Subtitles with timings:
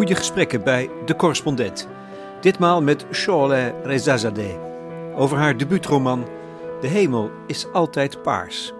[0.00, 1.88] goede gesprekken bij De Correspondent.
[2.40, 4.56] Ditmaal met Sholeh Rezazadeh
[5.16, 6.26] over haar debuutroman
[6.80, 8.72] De hemel is altijd paars.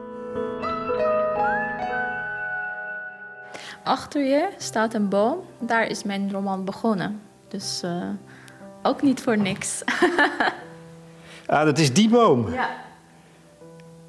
[3.82, 7.20] Achter je staat een boom, daar is mijn roman begonnen.
[7.48, 8.08] Dus uh,
[8.82, 9.82] ook niet voor niks.
[11.46, 12.52] ah, dat is die boom.
[12.52, 12.70] Ja.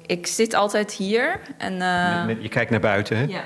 [0.06, 1.72] Ik zit altijd hier en.
[1.72, 3.24] Uh, met, je kijkt naar buiten, hè?
[3.24, 3.44] Ja.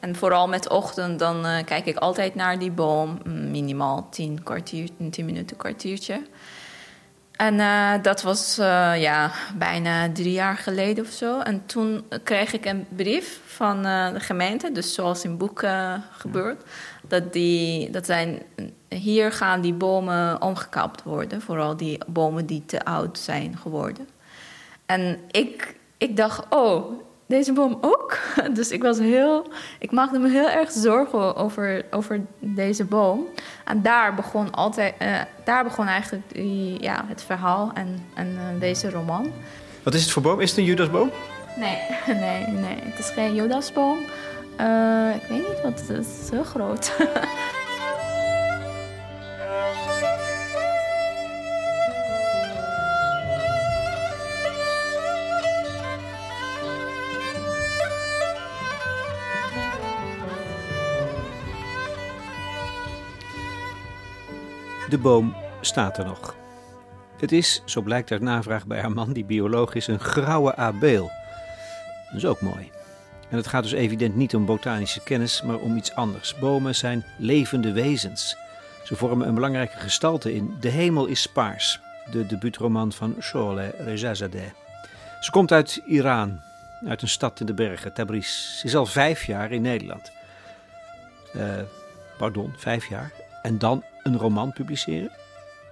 [0.00, 3.18] En vooral met ochtend, dan uh, kijk ik altijd naar die boom.
[3.50, 6.22] Minimaal tien, kwartier, tien minuten, kwartiertje.
[7.38, 11.40] En uh, dat was uh, ja, bijna drie jaar geleden of zo.
[11.40, 16.62] En toen kreeg ik een brief van uh, de gemeente, dus zoals in boeken gebeurt,
[17.08, 18.42] dat, die, dat zijn,
[18.88, 21.40] hier gaan die bomen omgekapt worden.
[21.40, 24.08] Vooral die bomen die te oud zijn geworden.
[24.86, 26.92] En ik, ik dacht, oh,
[27.28, 28.18] deze boom ook.
[28.54, 29.46] Dus ik was heel,
[29.78, 33.26] ik maakte me heel erg zorgen over, over deze boom.
[33.64, 38.60] En daar begon, altijd, uh, daar begon eigenlijk die, ja, het verhaal en, en uh,
[38.60, 39.32] deze roman.
[39.82, 40.40] Wat is het voor boom?
[40.40, 41.10] Is het een Judasboom?
[41.56, 41.78] Nee,
[42.24, 42.76] nee, nee.
[42.80, 43.98] Het is geen Judasboom.
[44.60, 46.92] Uh, ik weet niet, want het is heel groot.
[64.88, 66.36] De boom staat er nog.
[67.18, 71.10] Het is, zo blijkt uit navraag bij haar man, die bioloog is, een grauwe abeel.
[72.06, 72.70] Dat is ook mooi.
[73.28, 76.38] En het gaat dus evident niet om botanische kennis, maar om iets anders.
[76.38, 78.36] Bomen zijn levende wezens.
[78.84, 84.50] Ze vormen een belangrijke gestalte in De Hemel is Paars, de debuutroman van Sholeh Rezazadeh.
[85.20, 86.40] Ze komt uit Iran,
[86.86, 88.58] uit een stad in de bergen, Tabriz.
[88.58, 90.12] Ze is al vijf jaar in Nederland.
[91.36, 91.44] Uh,
[92.18, 93.12] pardon, vijf jaar.
[93.48, 95.12] En dan een roman publiceren?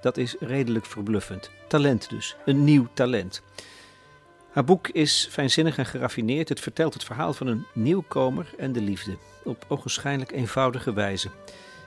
[0.01, 1.51] Dat is redelijk verbluffend.
[1.69, 3.43] Talent dus, een nieuw talent.
[4.51, 6.49] Haar boek is fijnzinnig en geraffineerd.
[6.49, 9.17] Het vertelt het verhaal van een nieuwkomer en de liefde.
[9.45, 11.29] Op ogenschijnlijk eenvoudige wijze.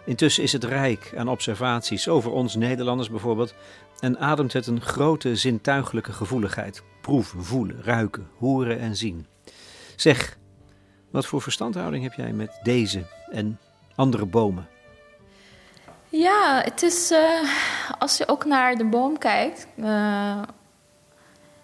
[0.05, 3.53] Intussen is het rijk aan observaties over ons Nederlanders bijvoorbeeld.
[3.99, 6.83] En ademt het een grote zintuigelijke gevoeligheid.
[7.01, 9.25] Proeven, voelen, ruiken, horen en zien.
[9.95, 10.37] Zeg,
[11.11, 13.59] wat voor verstandhouding heb jij met deze en
[13.95, 14.67] andere bomen?
[16.11, 17.19] Ja, het is uh,
[17.99, 19.67] als je ook naar de boom kijkt.
[19.75, 20.41] Uh,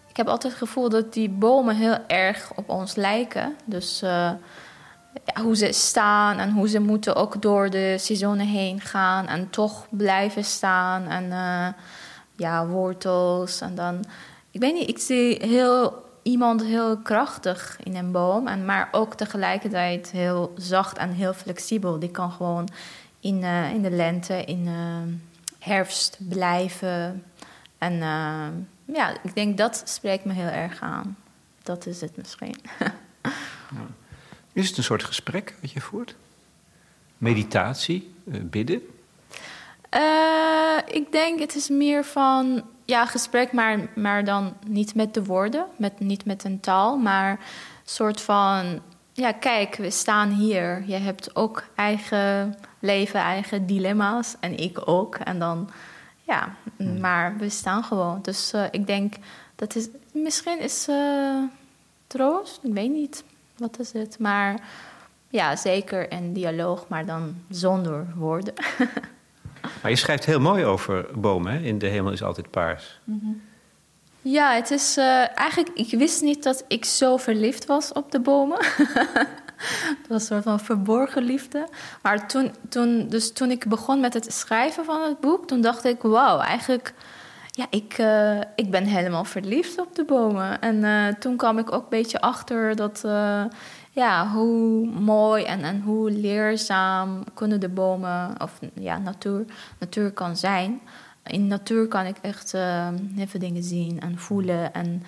[0.10, 3.56] ik heb altijd het gevoel dat die bomen heel erg op ons lijken.
[3.66, 4.10] Dus uh,
[5.24, 9.50] ja, hoe ze staan en hoe ze moeten ook door de seizoenen heen gaan en
[9.50, 11.08] toch blijven staan.
[11.08, 11.30] En
[12.36, 13.62] ja, wortels.
[13.62, 14.06] En dan,
[14.52, 19.14] ik weet niet, ik zie heel, iemand heel krachtig in een boom, en, maar ook
[19.14, 22.00] tegelijkertijd heel zacht en heel flexibel.
[22.00, 22.70] Die kan gewoon
[23.26, 25.14] in, uh, in de lente, in uh,
[25.60, 27.24] herfst blijven.
[27.78, 28.48] En uh,
[28.96, 31.18] ja, ik denk dat spreekt me heel erg aan.
[31.64, 32.56] Dat is het misschien.
[32.80, 32.94] ja.
[34.54, 36.16] Is het een soort gesprek wat je voert?
[37.18, 38.82] Meditatie, bidden?
[40.88, 45.66] ik denk het is meer van ja, gesprek, maar, maar dan niet met de woorden,
[45.78, 47.40] met, niet met een taal, maar
[47.84, 48.82] soort van
[49.16, 50.84] ja, kijk, we staan hier.
[50.86, 54.36] Je hebt ook eigen leven, eigen dilemma's.
[54.40, 55.16] En ik ook.
[55.16, 55.70] En dan,
[56.24, 57.00] ja, hmm.
[57.00, 58.20] maar we staan gewoon.
[58.22, 59.14] Dus uh, ik denk,
[59.56, 61.44] dat is, misschien is uh,
[62.08, 62.60] troost.
[62.64, 63.24] Ik weet niet,
[63.58, 64.20] wat is het?
[64.20, 64.60] Maar
[65.30, 68.54] ja, zeker een dialoog, maar dan zonder woorden.
[69.82, 71.60] maar je schrijft heel mooi over bomen, hè?
[71.60, 73.00] In De Hemel is altijd paars.
[73.04, 73.42] Mm -hmm.
[74.22, 78.20] Ja, het is uh, eigenlijk, ik wist niet dat ik zo verliefd was op de
[78.20, 78.58] bomen.
[80.02, 81.68] dat was een soort van verborgen liefde.
[82.02, 85.84] Maar toen, toen, dus toen ik begon met het schrijven van het boek, toen dacht
[85.84, 86.94] ik, wauw, eigenlijk,
[87.52, 90.62] ja, ik, uh, ik ben helemaal verliefd op de bomen.
[90.62, 93.02] En uh, toen kwam ik ook een beetje achter dat,
[93.92, 99.46] ja, hoe mooi en, en hoe leerzaam kunnen de bomen, of ja, natuur,
[99.80, 100.82] natuur kan zijn
[101.26, 104.74] in natuur kan ik echt heel dingen zien en voelen.
[104.74, 105.04] En,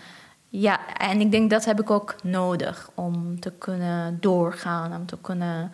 [0.50, 5.18] ja, en ik denk dat heb ik ook nodig om te kunnen doorgaan, om te
[5.22, 5.72] kunnen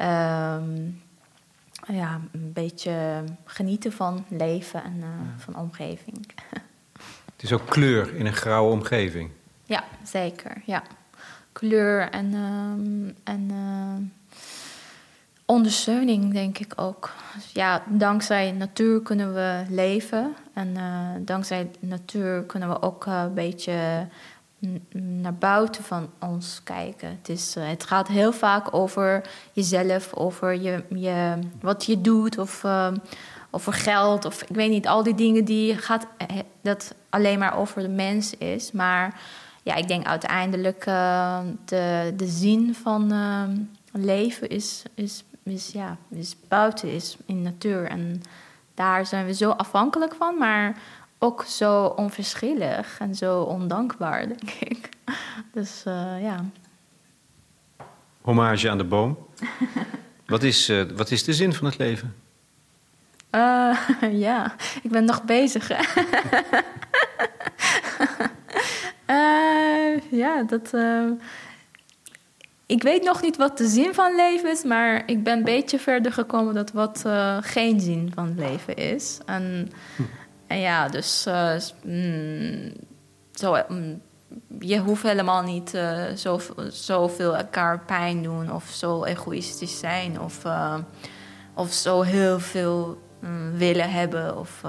[0.00, 0.62] uh,
[1.86, 5.38] ja, een beetje genieten van leven en uh, ja.
[5.38, 6.26] van omgeving.
[7.32, 9.30] Het is ook kleur in een grauwe omgeving.
[9.64, 10.62] Ja, zeker.
[10.66, 10.82] Ja.
[11.52, 13.50] Kleur en, um, en
[15.44, 17.10] ondersteuning, denk ik ook.
[17.52, 20.36] Ja, dankzij natuur kunnen we leven.
[20.52, 24.06] En uh, dankzij natuur kunnen we ook uh, een beetje
[24.92, 27.08] naar buiten van ons kijken.
[27.08, 29.22] Het, is, eh, het gaat heel vaak over
[29.52, 32.64] jezelf, over je, je, wat je doet of
[33.50, 36.06] over geld of ik weet niet, al die dingen die gaat
[36.60, 38.72] dat alleen maar over de mens is.
[38.72, 39.20] Maar
[39.62, 40.84] ja, ik denk uiteindelijk
[41.64, 43.12] de, de zin van
[43.92, 47.84] leven is, is, is, ja, is buiten, is in natuur.
[47.88, 48.22] En
[48.74, 50.76] daar zijn we zo afhankelijk van, maar
[51.18, 54.88] ook zo onverschillig en zo ondankbaar, denk ik.
[55.52, 56.44] Dus uh, ja.
[58.20, 59.26] Hommage aan de boom.
[60.26, 62.14] wat, is, uh, wat is de zin van het leven?
[63.30, 63.78] Uh,
[64.26, 65.68] ja, ik ben nog bezig.
[70.10, 70.74] ja, dat.
[72.72, 75.78] Ik weet nog niet wat de zin van leven is, maar ik ben een beetje
[75.78, 77.04] verder gekomen dat wat
[77.40, 79.18] geen zin van leven is.
[79.26, 79.70] En.
[80.58, 81.54] Ja, dus uh,
[81.84, 82.72] mm,
[83.32, 84.00] zo, mm,
[84.58, 90.42] je hoeft helemaal niet uh, zo, zoveel elkaar pijn doen of zo egoïstisch zijn of,
[91.54, 94.38] of zo heel veel mm, willen hebben.
[94.38, 94.62] Of,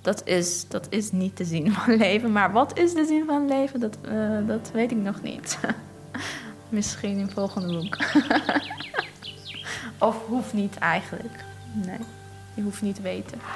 [0.00, 2.32] dat, is, dat is niet de zin van leven.
[2.32, 3.98] Maar wat is de zin van leven, dat,
[4.46, 5.58] dat weet ik nog niet.
[6.72, 7.96] Misschien in volgende boek.
[10.08, 11.44] of hoeft niet eigenlijk.
[11.72, 11.98] Nee,
[12.54, 13.38] je hoeft niet te weten.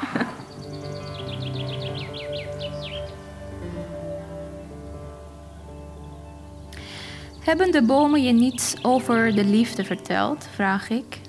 [7.45, 10.49] Hebben de bomen je niets over de liefde verteld?
[10.55, 11.21] vraag ik.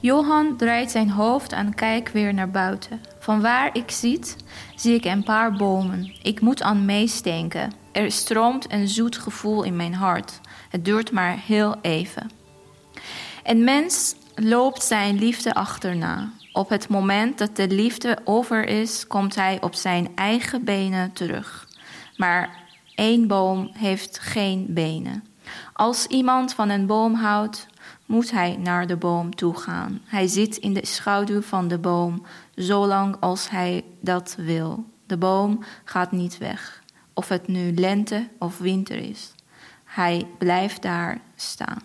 [0.00, 3.00] Johan draait zijn hoofd en kijkt weer naar buiten.
[3.18, 4.36] Van waar ik zit,
[4.76, 6.12] zie ik een paar bomen.
[6.22, 7.72] Ik moet aan Mees denken.
[7.92, 10.40] Er stroomt een zoet gevoel in mijn hart.
[10.74, 12.30] Het duurt maar heel even.
[13.44, 16.30] Een mens loopt zijn liefde achterna.
[16.52, 21.68] Op het moment dat de liefde over is, komt hij op zijn eigen benen terug.
[22.16, 22.56] Maar
[22.94, 25.24] één boom heeft geen benen.
[25.72, 27.66] Als iemand van een boom houdt,
[28.06, 30.00] moet hij naar de boom toe gaan.
[30.04, 34.84] Hij zit in de schaduw van de boom, zolang als hij dat wil.
[35.06, 36.82] De boom gaat niet weg,
[37.12, 39.33] of het nu lente of winter is.
[39.94, 41.78] Hij blijft daar staan.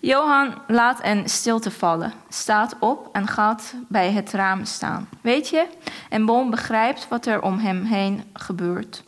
[0.00, 5.08] Johan laat een stilte vallen, staat op en gaat bij het raam staan.
[5.20, 5.66] Weet je,
[6.10, 9.02] een boom begrijpt wat er om hem heen gebeurt.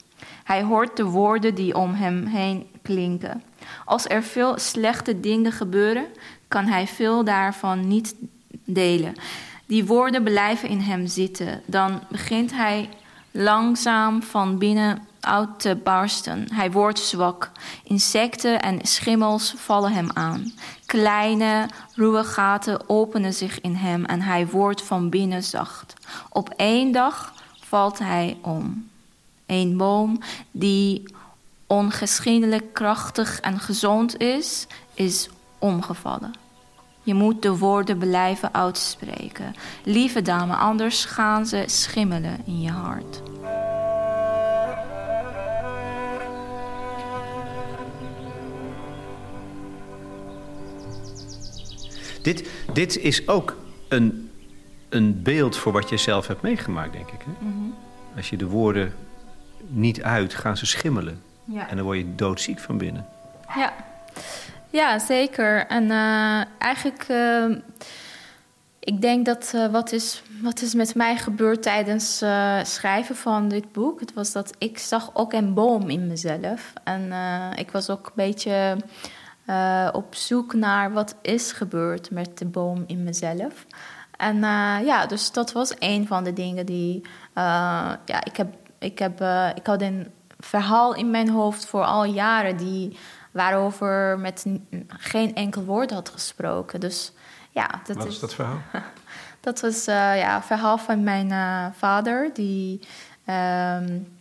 [0.45, 3.43] Hij hoort de woorden die om hem heen klinken.
[3.85, 6.07] Als er veel slechte dingen gebeuren,
[6.49, 8.15] kan hij veel daarvan niet
[8.65, 9.15] delen.
[9.67, 11.63] Die woorden blijven in hem zitten.
[11.67, 12.89] Dan begint hij
[13.31, 16.53] langzaam van binnen uit te barsten.
[16.53, 17.51] Hij wordt zwak.
[17.85, 20.53] Insecten en schimmels vallen hem aan.
[20.87, 25.95] Kleine, ruwe gaten openen zich in hem en hij wordt van binnen zacht.
[26.29, 28.89] Op één dag valt hij om.
[29.47, 30.19] Een boom
[30.51, 31.15] die
[31.67, 35.29] ongeschiedelijk krachtig en gezond is, is
[35.59, 36.33] omgevallen.
[37.03, 39.55] Je moet de woorden blijven uitspreken.
[39.85, 43.23] Lieve dame, anders gaan ze schimmelen in je hart.
[52.35, 53.57] Dit, dit is ook
[53.89, 54.31] een,
[54.89, 57.21] een beeld voor wat je zelf hebt meegemaakt, denk ik.
[57.25, 57.47] Hè?
[57.47, 57.71] Mhm.
[58.17, 58.95] Als je de woorden
[59.67, 61.23] niet uit, gaan ze schimmelen.
[61.45, 61.69] Ja.
[61.69, 63.07] En dan word je doodziek van binnen.
[63.57, 63.73] Ja,
[64.71, 65.67] ja zeker.
[65.67, 67.57] En uh, eigenlijk, uh,
[68.79, 72.25] ik denk dat uh, wat, is, wat is met mij gebeurd tijdens
[72.63, 74.01] schrijven van dit boek...
[74.01, 76.73] het was dat ik zag ook een boom in mezelf.
[76.85, 77.13] En
[77.57, 78.77] ik was ook een beetje
[79.93, 83.67] op zoek naar wat is gebeurd met de boom in mezelf...
[84.19, 84.37] En
[84.85, 87.03] ja, dus dat was een van de dingen die.
[87.35, 89.21] ja, ik heb ik, heb,
[89.55, 92.99] ik had een verhaal in mijn hoofd voor al jaren die
[93.31, 94.45] waarover met
[94.89, 96.81] geen enkel woord had gesproken.
[96.81, 97.13] Dus
[97.51, 98.59] ja, dat Wat is, dat verhaal?
[99.41, 101.31] dat was ja, een verhaal van mijn
[101.75, 102.81] vader, die
[103.27, 104.18] um,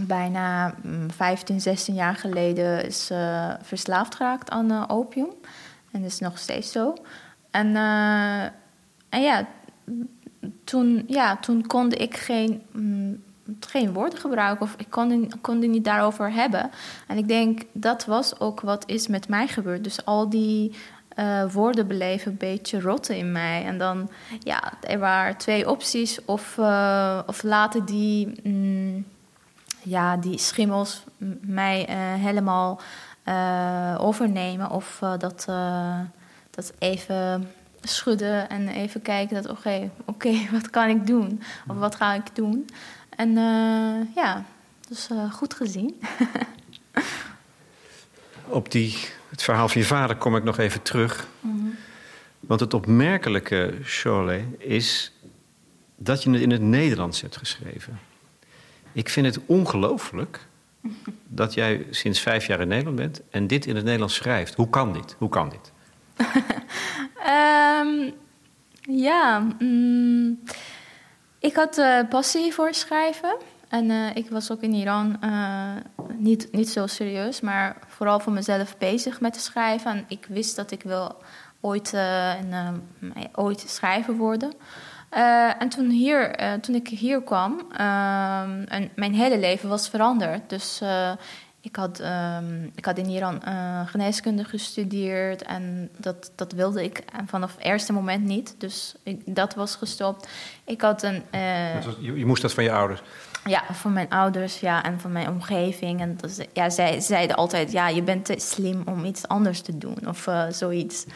[0.00, 0.74] bijna
[1.08, 5.30] 15, mm, 16 jaar geleden is uh, verslaafd geraakt aan opium.
[5.90, 6.94] En dat is nog steeds zo.
[7.50, 7.76] En,
[9.08, 9.46] en ja,
[10.64, 12.62] toen, ja, toen kon ik geen.
[12.72, 13.22] Mm,
[13.60, 16.70] geen woorden gebruiken of ik kon, kon niet daarover hebben.
[17.06, 19.84] En ik denk dat was ook wat is met mij gebeurd.
[19.84, 20.74] Dus al die
[21.18, 23.64] uh, woorden beleven een beetje rotten in mij.
[23.64, 26.24] En dan, ja, er waren twee opties.
[26.24, 26.58] Of,
[27.26, 29.04] of laten die, mm,
[29.82, 31.04] ja, die schimmels
[31.40, 32.80] mij uh, helemaal
[33.98, 34.70] overnemen.
[34.70, 35.44] Of dat,
[36.50, 37.50] dat even
[37.82, 41.42] schudden en even kijken dat oké, oké, wat kan ik doen?
[41.68, 42.68] Of wat ga ik doen?
[43.16, 44.44] En uh, ja,
[44.88, 46.00] Dus goed gezien.
[48.50, 51.26] Op die, het verhaal van je vader kom ik nog even terug.
[51.40, 51.66] Mhm.
[52.40, 55.12] Want het opmerkelijke, Cholet, is
[55.96, 57.98] dat je het in het Nederlands hebt geschreven.
[58.92, 60.46] Ik vind het ongelooflijk
[61.26, 64.54] dat jij sinds vijf jaar in Nederland bent en dit in het Nederlands schrijft.
[64.54, 65.16] Hoe kan dit?
[65.18, 65.72] Hoe kan dit?
[67.26, 68.12] um,
[69.06, 70.40] ja, mm,
[71.38, 73.36] ik had uh, passie voor schrijven.
[73.68, 75.72] En uh, ik was ook in Iran uh,
[76.16, 79.90] niet, niet zo serieus, maar vooral voor mezelf bezig met schrijven.
[79.90, 81.16] En ik wist dat ik wil
[81.60, 82.82] ooit, een,
[83.34, 84.52] ooit schrijver worden.
[85.16, 88.40] Uh, en toen, hier, uh, toen ik hier kwam, uh,
[88.72, 90.50] en mijn hele leven was veranderd.
[90.50, 91.12] Dus uh,
[91.60, 93.42] ik, had, um, ik had in Iran
[93.86, 98.54] geneeskunde gestudeerd en dat, dat wilde ik vanaf het eerste moment niet.
[98.58, 100.28] Dus ik, dat was gestopt.
[100.64, 101.22] Ik had een.
[102.00, 103.02] je, je moest dat van je ouders?
[103.44, 106.00] Ja, van mijn ouders ja, en van mijn omgeving.
[106.00, 109.78] En dat, ja, zij zeiden altijd: ja, je bent te slim om iets anders te
[109.78, 111.06] doen of zoiets.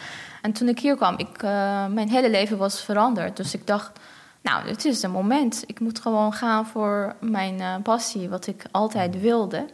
[0.45, 3.37] En toen ik hier kwam, ik, uh, mijn hele leven was veranderd.
[3.37, 3.99] Dus ik dacht,
[4.43, 5.65] nou, het is een moment.
[5.67, 9.67] Ik moet gewoon gaan voor mijn uh, passie, wat ik altijd wilde.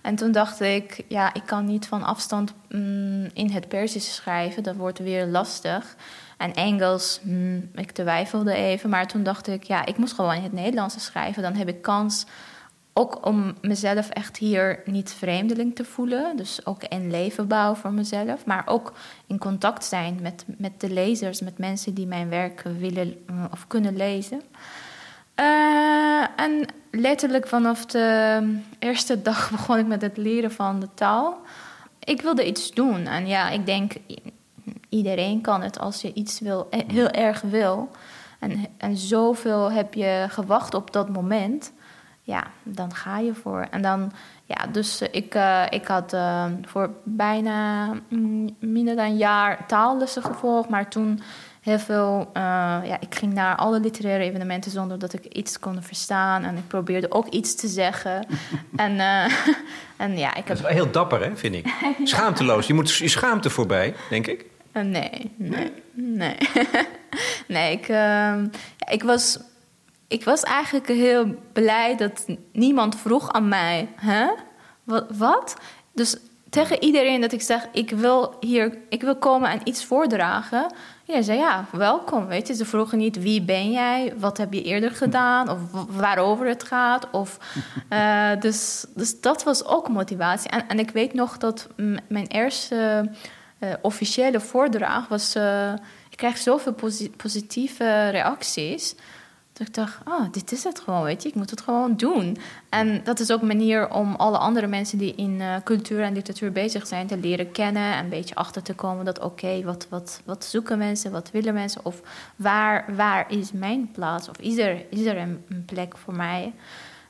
[0.00, 4.62] En toen dacht ik, ja, ik kan niet van afstand mm, in het Persisch schrijven.
[4.62, 5.96] Dat wordt weer lastig.
[6.36, 8.90] En Engels, mm, ik twijfelde even.
[8.90, 11.42] Maar toen dacht ik, ja, ik moet gewoon in het Nederlands schrijven.
[11.42, 12.26] Dan heb ik kans
[12.92, 16.36] ook om mezelf echt hier niet vreemdeling te voelen.
[16.36, 18.46] Dus ook een leven bouwen voor mezelf.
[18.46, 18.92] Maar ook
[19.26, 23.66] in contact zijn met, met de lezers, met mensen die mijn werk willen eh, of
[23.66, 24.42] kunnen lezen.
[25.40, 31.40] Uh, en letterlijk vanaf de eerste dag begon ik met het leren van de taal.
[31.98, 33.06] Ik wilde iets doen.
[33.06, 33.92] En ja, ik denk,
[34.88, 37.90] iedereen kan het als je iets wil, eh, heel erg wil.
[38.38, 41.72] En, en zoveel heb je gewacht op dat moment
[42.22, 43.66] ja, dan ga je voor.
[43.70, 44.12] En dan,
[44.44, 49.66] ja, dus eh, ik, uh, ik had uh, voor bijna mm, minder dan een jaar
[49.66, 51.22] taallessen gevolgd, maar toen
[51.60, 52.42] heel veel, uh,
[52.84, 56.66] ja, ik ging naar alle literaire evenementen zonder dat ik iets kon verstaan en ik
[56.66, 58.26] probeerde ook iets te zeggen.
[58.76, 58.98] en,
[60.04, 60.46] en ja, ik heb...
[60.46, 61.74] Dat is wel heel dapper, hè, vind ik.
[62.04, 62.66] Schaamteloos.
[62.66, 64.46] Je moet je schaamte voorbij, denk ik.
[64.72, 66.36] nee, nee, nee.
[67.46, 67.88] nee, ik,
[68.90, 69.38] ik was
[70.12, 74.26] ik was eigenlijk heel blij dat niemand vroeg aan mij: hè?
[75.16, 75.56] Wat?
[75.94, 76.16] Dus
[76.50, 80.74] tegen iedereen dat ik zeg: ik wil hier, ik wil komen en iets voordragen.
[81.00, 82.26] Iedereen zei: ja, welkom.
[82.26, 84.14] Weet je, ze vroegen niet: wie ben jij?
[84.18, 85.50] Wat heb je eerder gedaan?
[85.50, 87.10] Of waarover het gaat?
[87.10, 87.38] Of,
[87.90, 90.50] uh, dus, dus dat was ook motivatie.
[90.50, 91.68] En, en ik weet nog dat
[92.08, 93.10] mijn eerste
[93.60, 95.36] uh, officiële voordracht was.
[95.36, 95.72] Uh,
[96.10, 96.74] ik kreeg zoveel
[97.16, 98.94] positieve reacties.
[99.66, 101.28] Ik dacht, oh, dit is het gewoon, weet je.
[101.28, 102.36] Ik moet het gewoon doen.
[102.68, 106.12] En dat is ook een manier om alle andere mensen die in uh, cultuur en
[106.12, 107.06] literatuur bezig zijn...
[107.06, 109.18] te leren kennen en een beetje achter te komen dat...
[109.20, 111.84] oké, wat, wat, wat zoeken mensen, wat willen mensen?
[111.84, 112.00] Of
[112.36, 114.28] waar, waar is mijn plaats?
[114.28, 116.52] Of is er, is er een, plek voor mij?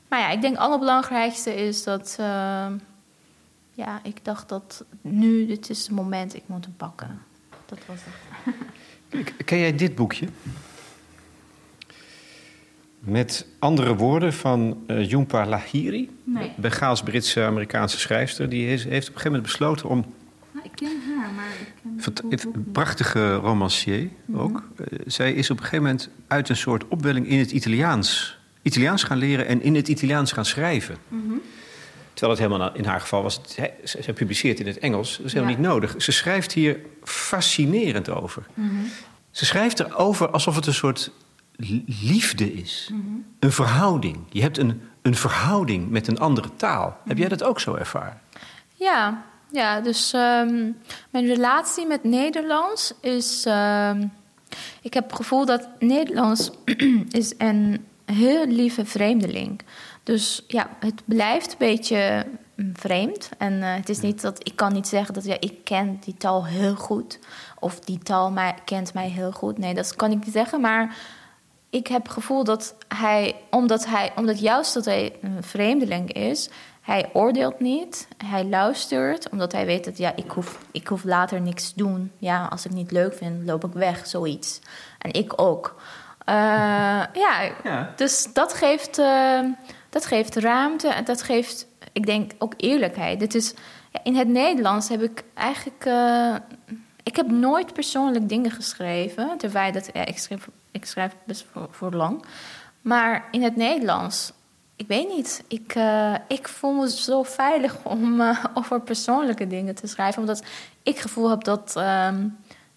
[0.07, 2.17] Maar ja, ik denk het allerbelangrijkste is dat...
[2.19, 2.65] Uh,
[3.75, 7.21] ja, ik dacht dat nu, dit is het moment, ik moet hem pakken.
[7.65, 9.45] Dat was het.
[9.45, 10.27] Ken jij dit boekje?
[13.05, 16.51] Met andere woorden van uh, Jhumpa Lahiri, nee.
[16.55, 20.05] Begaals-Britse Amerikaanse schrijfster, die heeft op een gegeven moment besloten om.
[20.51, 24.39] Nou, ik ken haar, maar ik ken het, het prachtige romancier mhm.
[24.39, 24.69] ook.
[24.77, 29.03] Uh, zij is op een gegeven moment uit een soort opwelling in het Italiaans, Italiaans
[29.03, 30.95] gaan leren en in het Italiaans gaan schrijven.
[31.07, 31.41] Mm -hmm.
[32.13, 33.41] Terwijl het helemaal in haar geval was,
[33.83, 35.95] ze publiceert in het Engels, dat is helemaal niet nodig.
[35.97, 38.45] Ze schrijft hier fascinerend over.
[38.53, 38.85] Mm -hmm.
[39.31, 41.11] Ze schrijft erover alsof het een soort
[41.85, 42.89] liefde is.
[42.91, 43.13] Mhm.
[43.39, 44.17] Een verhouding.
[44.29, 46.97] Je hebt een, een verhouding met een andere taal.
[47.05, 48.21] Heb jij dat ook zo ervaren?
[48.73, 50.71] Ja, ja dus ehm,
[51.09, 53.45] mijn relatie met Nederlands is.
[53.47, 54.11] Um,
[54.81, 56.51] ik heb het gevoel dat Nederlands
[57.09, 59.61] is een heel lieve vreemdeling.
[60.03, 63.29] Dus ja, het blijft een beetje mm, vreemd.
[63.37, 66.15] En uh, het is niet dat ik kan niet zeggen dat ja, ik ken die
[66.17, 67.19] taal heel goed.
[67.59, 69.57] Of die taal mij, kent mij heel goed.
[69.57, 70.61] Nee, dat kan ik niet zeggen.
[70.61, 70.95] Maar
[71.73, 76.49] ik heb het gevoel dat hij, omdat, hij, omdat juist dat hij een vreemdeling is,
[76.81, 81.41] hij oordeelt niet, hij luistert, omdat hij weet dat ja, ik hoef, ik hoef later
[81.41, 82.11] niks te doen.
[82.17, 84.59] Ja, als ik niet leuk vind, loop ik weg, zoiets.
[84.99, 85.75] En ik ook.
[86.29, 86.35] Uh,
[87.13, 89.39] ja, ja, dus dat geeft, uh,
[89.89, 93.19] dat geeft ruimte en dat geeft, ik denk, ook eerlijkheid.
[93.19, 93.53] Dit is,
[94.03, 95.85] in het Nederlands heb ik eigenlijk.
[95.85, 96.35] Uh,
[97.03, 101.67] ik heb nooit persoonlijk dingen geschreven, terwijl dat, ja, ik schreef ik schrijf best voor,
[101.71, 102.25] voor lang.
[102.81, 104.33] Maar in het Nederlands
[104.75, 105.43] ik weet niet.
[105.47, 110.21] Ik, uh, ik voel me zo veilig om uh, over persoonlijke dingen te schrijven.
[110.21, 110.43] Omdat
[110.83, 112.27] ik gevoel heb dat ehm,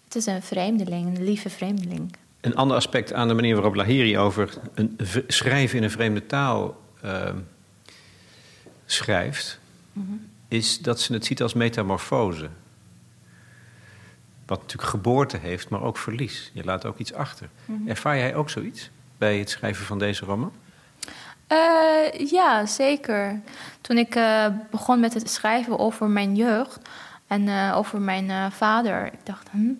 [0.03, 2.15] het is een vreemdeling, een lieve vreemdeling.
[2.41, 6.81] Een ander aspect aan de manier waarop Lahiri over een schrijven in een vreemde taal
[7.05, 7.29] uh,
[8.85, 9.59] schrijft,
[9.93, 10.29] mm -hmm.
[10.47, 12.49] is dat ze het ziet als metamorfose.
[14.47, 16.51] Wat natuurlijk geboorte heeft, maar ook verlies.
[16.53, 17.49] Je laat ook iets achter.
[17.65, 17.87] Mm -hmm.
[17.87, 20.51] Ervaar jij ook zoiets bij het schrijven van deze roman?
[21.51, 23.41] Uh, ja, zeker.
[23.81, 26.79] Toen ik uh, begon met het schrijven over mijn jeugd
[27.27, 29.73] en uh, over mijn vader, ik dacht, hm,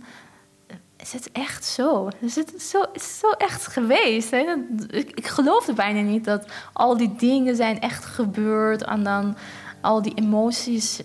[0.98, 2.10] is het echt zo?
[2.20, 4.32] Is het zo, is zo echt geweest?
[4.32, 4.56] Hè?
[4.90, 9.38] Ik, ik geloofde bijna niet dat al die dingen zijn echt gebeurd en dan
[9.82, 11.02] al die emoties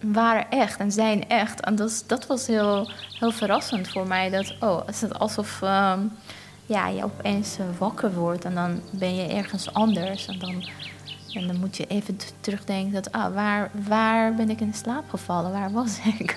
[0.00, 1.60] waren echt en zijn echt.
[1.60, 4.30] En dat, dat was heel, heel verrassend voor mij.
[4.30, 6.12] Dat, oh, is het alsof um,
[6.66, 10.26] ja, je opeens wakker wordt en dan ben je ergens anders.
[10.26, 10.64] En dan,
[11.32, 15.52] en dan moet je even terugdenken dat, ah, waar, waar ben ik in slaap gevallen?
[15.52, 16.36] Waar was ik?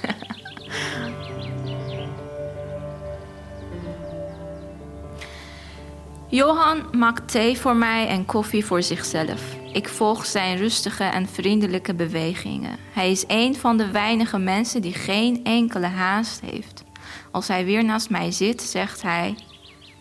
[6.28, 9.59] Johan maakt thee voor mij en koffie voor zichzelf.
[9.74, 12.78] Ik volg zijn rustige en vriendelijke bewegingen.
[12.94, 16.84] Hij is een van de weinige mensen die geen enkele haast heeft.
[17.32, 19.36] Als hij weer naast mij zit, zegt hij: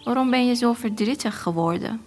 [0.05, 2.01] Waarom ben je zo verdrietig geworden?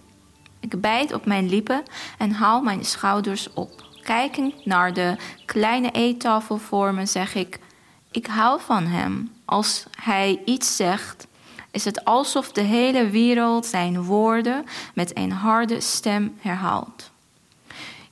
[0.60, 1.82] Ik bijt op mijn lippen
[2.18, 3.84] en haal mijn schouders op.
[4.02, 5.16] Kijkend naar de
[5.46, 7.58] kleine eettafel voor me, zeg ik:
[8.10, 9.30] Ik hou van hem.
[9.44, 11.26] Als hij iets zegt,
[11.70, 14.64] is het alsof de hele wereld zijn woorden
[14.94, 17.11] met een harde stem herhaalt.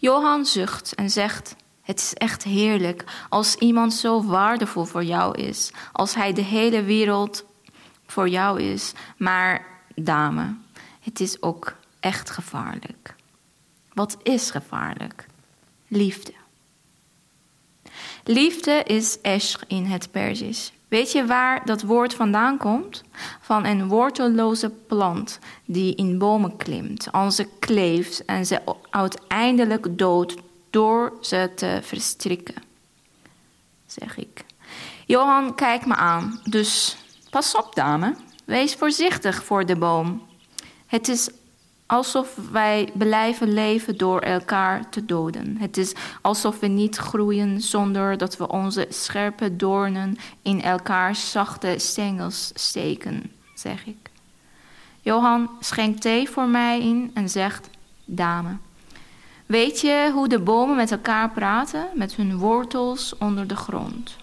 [0.00, 5.72] Johan zucht en zegt: Het is echt heerlijk als iemand zo waardevol voor jou is,
[5.92, 7.44] als hij de hele wereld
[8.06, 8.92] voor jou is.
[9.16, 10.54] Maar, dame,
[11.00, 13.14] het is ook echt gevaarlijk.
[13.92, 15.26] Wat is gevaarlijk?
[15.88, 16.32] Liefde.
[18.24, 20.72] Liefde is esh in het Persisch.
[20.90, 23.02] Weet je waar dat woord vandaan komt?
[23.40, 30.34] Van een wortelloze plant die in bomen klimt, aan ze kleeft en ze uiteindelijk doodt
[30.70, 32.54] door ze te verstrikken.
[33.86, 34.44] Zeg ik.
[35.06, 36.40] Johan, kijk me aan.
[36.44, 36.96] Dus
[37.30, 38.14] pas op, dame.
[38.44, 40.26] Wees voorzichtig voor de boom.
[40.86, 41.30] Het is
[41.90, 45.56] alsof wij blijven leven door elkaar te doden.
[45.58, 51.74] Het is alsof we niet groeien zonder dat we onze scherpe doornen in elkaars zachte
[51.76, 54.10] stengels steken, zeg ik.
[55.00, 57.70] Johan schenkt thee voor mij in en zegt:
[58.04, 58.56] Dame,
[59.46, 64.16] weet je hoe de bomen met elkaar praten, met hun wortels onder de grond?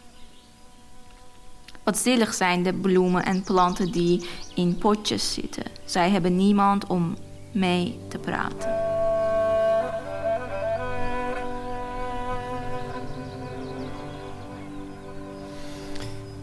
[1.83, 5.65] Wat zielig zijn de bloemen en planten die in potjes zitten.
[5.85, 7.15] Zij hebben niemand om
[7.59, 8.75] mee te praten.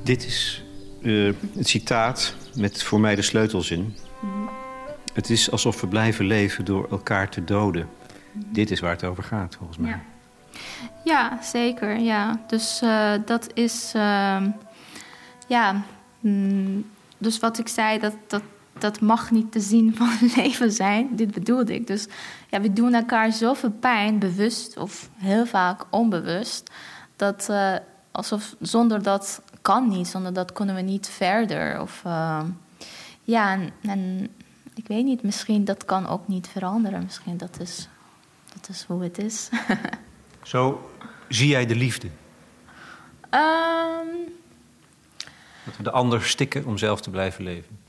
[0.03, 0.65] Dit is
[1.01, 3.97] uh, het citaat met voor mij de sleutelzin.
[4.21, 4.49] Mm
[5.13, 7.89] Het is alsof we blijven leven door elkaar te doden.
[8.33, 9.91] Mm Dit is waar het over gaat, volgens mij.
[9.91, 10.01] Ja,
[11.05, 11.99] ja zeker.
[11.99, 12.41] Ja.
[12.47, 13.93] Dus uh, dat is.
[13.97, 14.43] Uh,
[15.49, 15.83] ja.
[16.21, 18.43] Mm, dus wat ik zei, dat, dat
[18.79, 21.17] dat mag niet te zien van leven zijn.
[21.17, 21.87] Dit bedoelde ik.
[21.87, 22.07] Dus
[22.51, 26.71] ja, we doen elkaar zoveel pijn, bewust of heel vaak onbewust,
[27.17, 27.75] dat uh,
[28.13, 31.81] alsof zonder dat kan niet, zonder dat kunnen we niet verder.
[31.81, 32.43] Of uh,
[33.23, 34.29] ja, en, en,
[34.75, 37.03] ik weet niet, misschien dat kan ook niet veranderen.
[37.03, 37.89] Misschien dat is,
[38.53, 39.49] dat is hoe het is.
[40.43, 40.91] Zo
[41.29, 42.07] zie jij de liefde?
[43.31, 44.33] Um,
[45.65, 47.84] dat we de ander stikken om zelf te blijven leven.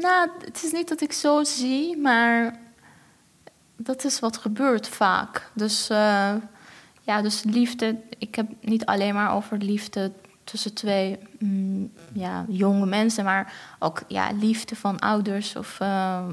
[0.00, 2.58] Nou, het is niet dat ik zo zie, maar
[3.76, 5.50] dat is wat gebeurt vaak.
[5.52, 6.34] Dus uh,
[7.02, 7.96] ja, dus liefde.
[8.18, 10.12] Ik heb niet alleen maar over liefde
[10.44, 16.26] tussen twee mm, ja, jonge mensen, maar ook ja, liefde van ouders of uh,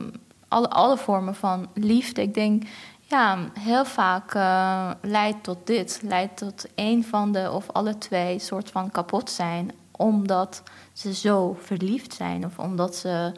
[0.47, 2.21] alle, alle vormen van liefde.
[2.21, 2.63] Ik denk,
[3.01, 8.39] ja, heel vaak uh, leidt tot dit, leidt tot een van de of alle twee
[8.39, 10.63] soort van kapot zijn, omdat
[10.95, 12.45] ze zo verliefd zijn.
[12.45, 13.31] Of omdat, ze,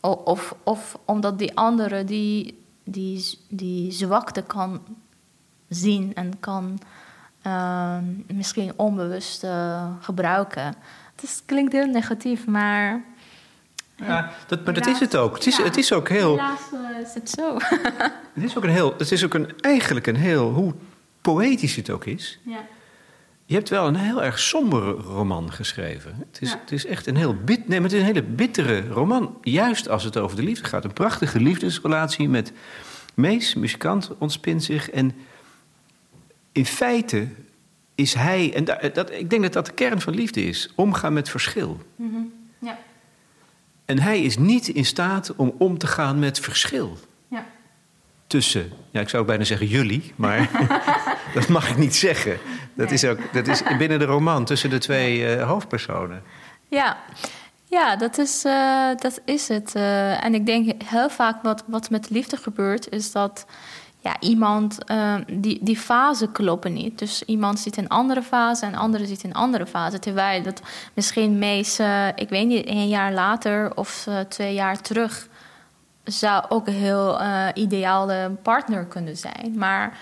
[0.00, 4.80] of, of omdat die andere die, die, die zwakte kan
[5.68, 6.78] zien en kan
[7.46, 10.74] uh, misschien onbewust uh, gebruiken.
[11.14, 13.04] Het klinkt heel negatief, maar.
[13.96, 15.34] Ja, dat, maar dat is het ook.
[15.34, 16.30] Het is, ja, het is ook heel.
[16.30, 17.54] Helaas uh, is het zo.
[18.34, 18.94] het is ook een heel.
[18.98, 20.52] Het is ook een, eigenlijk een heel.
[20.52, 20.74] Hoe
[21.20, 22.38] poëtisch het ook is.
[22.42, 22.60] Ja
[23.48, 26.16] Je hebt wel een heel erg sombere roman geschreven.
[26.30, 26.58] Het is, Ja.
[26.60, 29.38] het is echt een heel bit, nee, maar het is een hele bittere roman.
[29.42, 30.84] Juist als het over de liefde gaat.
[30.84, 32.52] Een prachtige liefdesrelatie met
[33.14, 34.90] Mees, muzikant, ontspint zich.
[34.90, 35.14] En
[36.52, 37.28] in feite
[37.94, 41.12] is hij, en da- dat, ik denk dat dat de kern van liefde is: omgaan
[41.12, 41.80] met verschil.
[42.58, 42.78] Ja.
[43.84, 46.98] En hij is niet in staat om om te gaan met verschil.
[47.28, 47.46] Ja.
[48.26, 50.50] Tussen, ja, ik zou bijna zeggen jullie, maar
[51.34, 52.38] dat mag ik niet zeggen.
[52.76, 56.22] Dat is ook dat is binnen de roman tussen de twee eh, hoofdpersonen.
[56.68, 56.96] Ja,
[57.64, 59.74] ja dat, is, eh, dat is het.
[59.74, 63.46] Eh, en ik denk heel vaak wat, wat met liefde gebeurt, is dat
[64.00, 66.98] ja, iemand, eh, die, die fase kloppen niet.
[66.98, 69.98] Dus iemand zit in een andere fase en andere zit in een andere fase.
[69.98, 70.62] Terwijl dat
[70.94, 71.80] misschien meest,
[72.14, 75.28] ik weet niet, een jaar later of twee jaar terug
[76.04, 77.20] zou ook een heel
[77.54, 79.52] ideale partner kunnen zijn.
[79.54, 79.98] Maar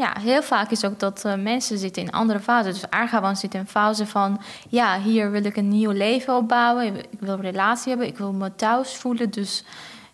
[0.00, 2.80] ja, heel vaak is ook dat eh, mensen zitten in andere fases.
[2.80, 4.40] Dus Argawan zit in een fase van...
[4.68, 6.96] ja, hier wil ik een nieuw leven opbouwen.
[6.96, 8.06] Ik wil een relatie hebben.
[8.06, 9.30] Ik wil me thuis voelen.
[9.30, 9.64] Dus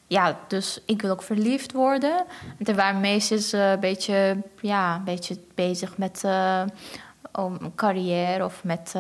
[0.07, 2.25] ja, dus ik wil ook verliefd worden.
[2.63, 6.25] Terwijl Mees is eh, een beetje, ja, een beetje bezig met...
[6.25, 6.63] eh,
[7.33, 8.95] om carrière of met...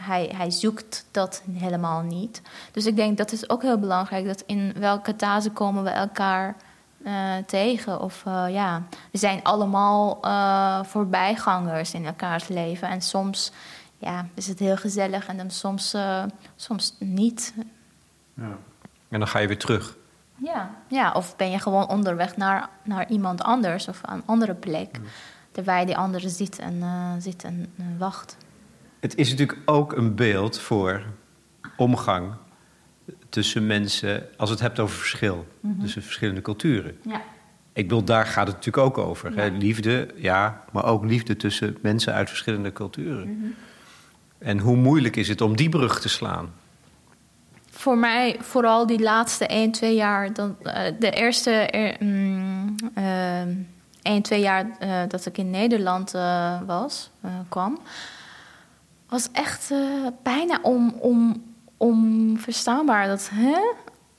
[0.00, 2.42] hij, hij zoekt dat helemaal niet.
[2.72, 4.26] Dus ik denk dat is ook heel belangrijk...
[4.26, 6.56] dat in welke fase komen we elkaar
[7.04, 8.00] eh, tegen.
[8.00, 12.88] Of eh, ja, we zijn allemaal eh, voorbijgangers in elkaars leven.
[12.88, 13.52] En soms
[13.98, 15.96] ja, is het heel gezellig en dan soms,
[16.56, 17.54] soms niet.
[19.08, 19.96] En dan ga je weer terug.
[20.34, 20.70] Ja.
[20.88, 25.00] ja, of ben je gewoon onderweg naar, naar iemand anders of aan een andere plek.
[25.50, 26.82] Terwijl die andere zit en,
[27.18, 28.36] zit en wacht.
[29.00, 31.02] Het is natuurlijk ook een beeld voor
[31.76, 32.34] omgang
[33.32, 34.26] tussen mensen...
[34.36, 35.46] als het hebt over verschil,
[35.80, 36.98] tussen verschillende culturen.
[37.02, 37.20] Ja.
[37.72, 39.36] Ik bedoel, daar gaat het natuurlijk ook over.
[39.36, 39.48] Hè?
[39.48, 43.54] Liefde, ja, maar ook liefde tussen mensen uit verschillende culturen.
[44.38, 46.52] En hoe moeilijk is het om die brug te slaan?
[47.70, 50.32] Voor mij vooral die laatste 1, 2 jaar.
[50.32, 53.40] Dan, eh, de eerste eh, mm, eh,
[54.02, 57.78] 1, 2 jaar eh, dat ik in Nederland eh, was, eh, kwam,
[59.08, 59.78] was echt eh,
[60.22, 61.42] bijna om, om,
[61.82, 63.06] onverstaanbaar.
[63.06, 63.58] Dat, hè?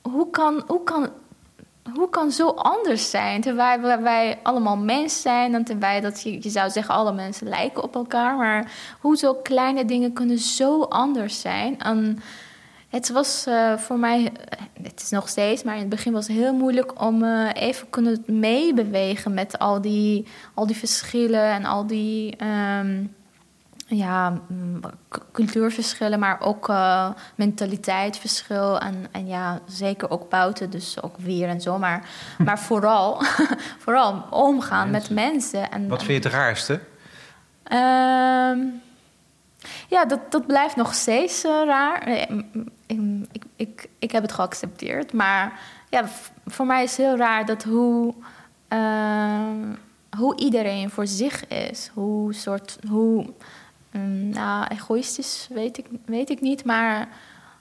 [0.02, 1.08] Hoe, kan, hoe, kan,
[1.94, 3.40] hoe kan zo anders zijn?
[3.40, 5.54] Terwijl wij, allemaal mens zijn.
[5.54, 8.36] En terwijl dat je, je zou zeggen, alle mensen lijken op elkaar.
[8.36, 11.78] Maar hoe zo kleine dingen kunnen zo anders zijn?
[11.78, 12.18] En
[12.88, 14.32] het was eh, voor mij,
[14.82, 17.90] het is nog steeds, maar in het begin was het heel moeilijk om eh, even
[17.90, 23.04] kunnen meebewegen met al die, al die verschillen en al die ehm,
[23.96, 24.80] ja, mm,
[25.32, 31.60] cultuurverschillen, maar ook eh, mentaliteitsverschil en, en ja, zeker ook buiten, dus ook weer en
[31.60, 32.08] zo, maar,
[32.44, 33.22] maar vooral,
[33.84, 35.70] vooral omgaan met mensen.
[35.70, 36.80] En, Wat vind je het raarste?
[37.62, 38.58] Ehm,
[39.88, 42.02] ja, dat, dat blijft nog steeds eh, raar.
[42.02, 42.22] Eh,
[42.86, 43.00] Ik,
[43.32, 45.12] ik, ik, ik heb het geaccepteerd.
[45.12, 46.04] Maar ja,
[46.46, 48.14] voor mij is het heel raar dat hoe,
[48.68, 49.74] ehm,
[50.16, 51.90] hoe iedereen voor zich is.
[51.94, 53.32] Hoe, soort, hoe
[53.98, 56.64] mm, nou, egoïstisch weet ik, weet ik niet.
[56.64, 57.08] Maar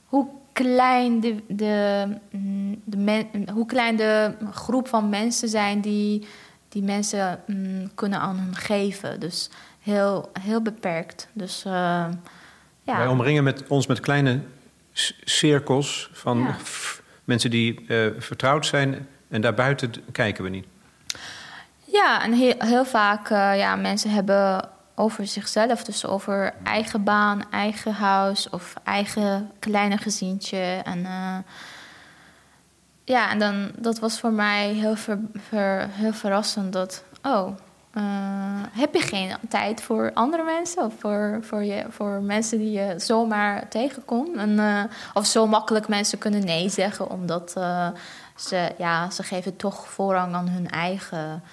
[0.06, 6.28] hoe klein de, de, mm, de men- hoe klein de groep van mensen zijn die,
[6.70, 9.20] die mensen mm, kunnen aan hun geven.
[9.20, 11.28] Dus heel, heel beperkt.
[11.34, 11.72] Dus eh,
[12.84, 12.98] ja.
[12.98, 14.40] Wij omringen met, ons met kleine
[15.24, 16.56] cirkels van Ja.
[17.24, 19.08] mensen die eh, vertrouwd zijn.
[19.30, 20.66] En daarbuiten kijken we niet.
[21.86, 27.44] Ja, en heel, heel vaak uh, ja, mensen hebben over zichzelf, dus over eigen baan,
[27.52, 30.82] eigen huis of eigen kleine gezientje.
[30.84, 31.38] En uh,
[33.04, 37.48] ja, en dan dat was voor mij heel, ver, heel verrassend dat, oh,
[37.94, 38.04] uh,
[38.72, 42.94] heb je geen tijd voor andere mensen of voor, voor, je, voor mensen die je
[42.98, 44.36] zomaar tegenkomt?
[44.36, 47.52] En, uh, of zo makkelijk mensen kunnen nee zeggen, omdat
[48.36, 51.44] ze, ja, ze geven toch voorrang aan hun eigen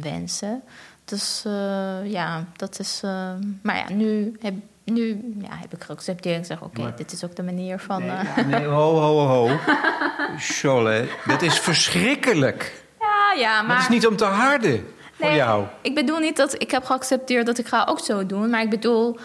[0.00, 0.62] wensen.
[1.04, 3.00] Dus uh, ja, dat is.
[3.04, 3.30] Uh,
[3.62, 6.38] maar ja, nu heb, nu, ja, heb ik geaccepteerd.
[6.38, 8.06] Ik zeg: Oké, okay, dit is ook de manier van.
[8.06, 8.46] Nee, uh...
[8.46, 9.58] nee ho, ho, ho.
[10.38, 12.84] Scholle, dat is verschrikkelijk.
[13.00, 13.76] Ja, ja, maar.
[13.76, 14.86] Dat is niet om te harden
[15.20, 15.64] voor jou.
[15.80, 18.50] Ik bedoel niet dat ik heb geaccepteerd dat ik ga ook zo doen.
[18.50, 19.18] Maar ik bedoel,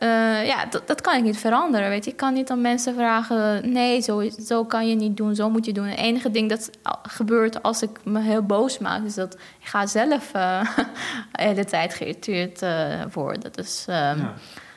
[0.00, 1.88] uh, ja, dat, dat, kan ik niet veranderen.
[1.88, 2.10] Weet je?
[2.10, 5.64] Ik kan niet aan mensen vragen: nee, zo, zo kan je niet doen, zo moet
[5.66, 5.86] je doen.
[5.86, 6.70] Het enige ding dat
[7.02, 10.60] gebeurt als ik me heel boos maak, is dat ik ga zelf uh,
[11.32, 13.52] de hele tijd geïrriteerd uh, worden.
[13.52, 14.34] Dus, um, ja.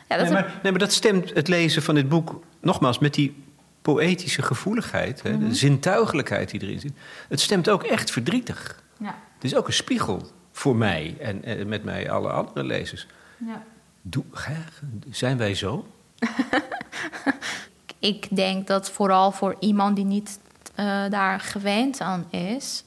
[0.10, 3.14] Ja, dat nee, maar, nee, maar dat stemt het lezen van dit boek nogmaals met
[3.14, 3.44] die
[3.82, 6.94] poëtische gevoeligheid, hè, de zintuigelijkheid die erin zit.
[7.30, 8.84] Het stemt ook echt verdrietig.
[9.00, 9.16] Ja.
[9.34, 13.08] Het is ook een spiegel voor mij en, en met mij alle andere lezers.
[13.38, 13.64] Ja.
[15.10, 15.88] Zijn wij zo?
[18.00, 20.40] Ik denk dat vooral voor iemand die niet
[20.76, 22.84] eh, daar gewend aan is,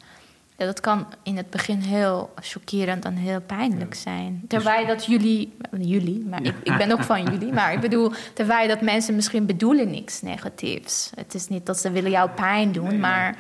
[0.63, 4.43] ja, dat kan in het begin heel chockerend en heel pijnlijk zijn.
[4.49, 8.69] Terwijl dat jullie, jullie, maar ik, ik ben ook van jullie, maar ik bedoel, terwijl
[8.69, 11.11] dat mensen misschien bedoelen niks negatiefs.
[11.15, 13.37] Het is niet dat ze willen jou pijn doen, maar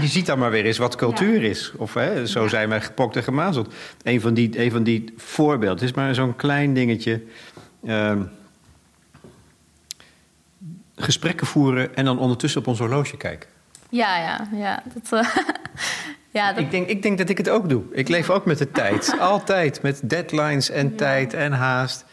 [0.00, 1.72] Je, ziet dan maar weer eens wat cultuur is.
[1.76, 3.74] Of hè, zo zijn wij gepokt en gemazeld.
[4.02, 5.84] Een van die, een van die voorbeelden.
[5.84, 7.22] Is maar zo'n klein dingetje.
[7.86, 8.22] Ehm,
[10.96, 13.48] gesprekken voeren en dan ondertussen op ons horloge kijken.
[13.90, 14.82] ja, ja, ja.
[14.94, 15.36] Dat, eh,
[16.32, 17.82] ja, dat, Ik denk, ik denk dat ik het ook doe.
[17.90, 19.14] Ik leef ook met de tijd.
[19.20, 22.04] Altijd met deadlines en tijd en haast.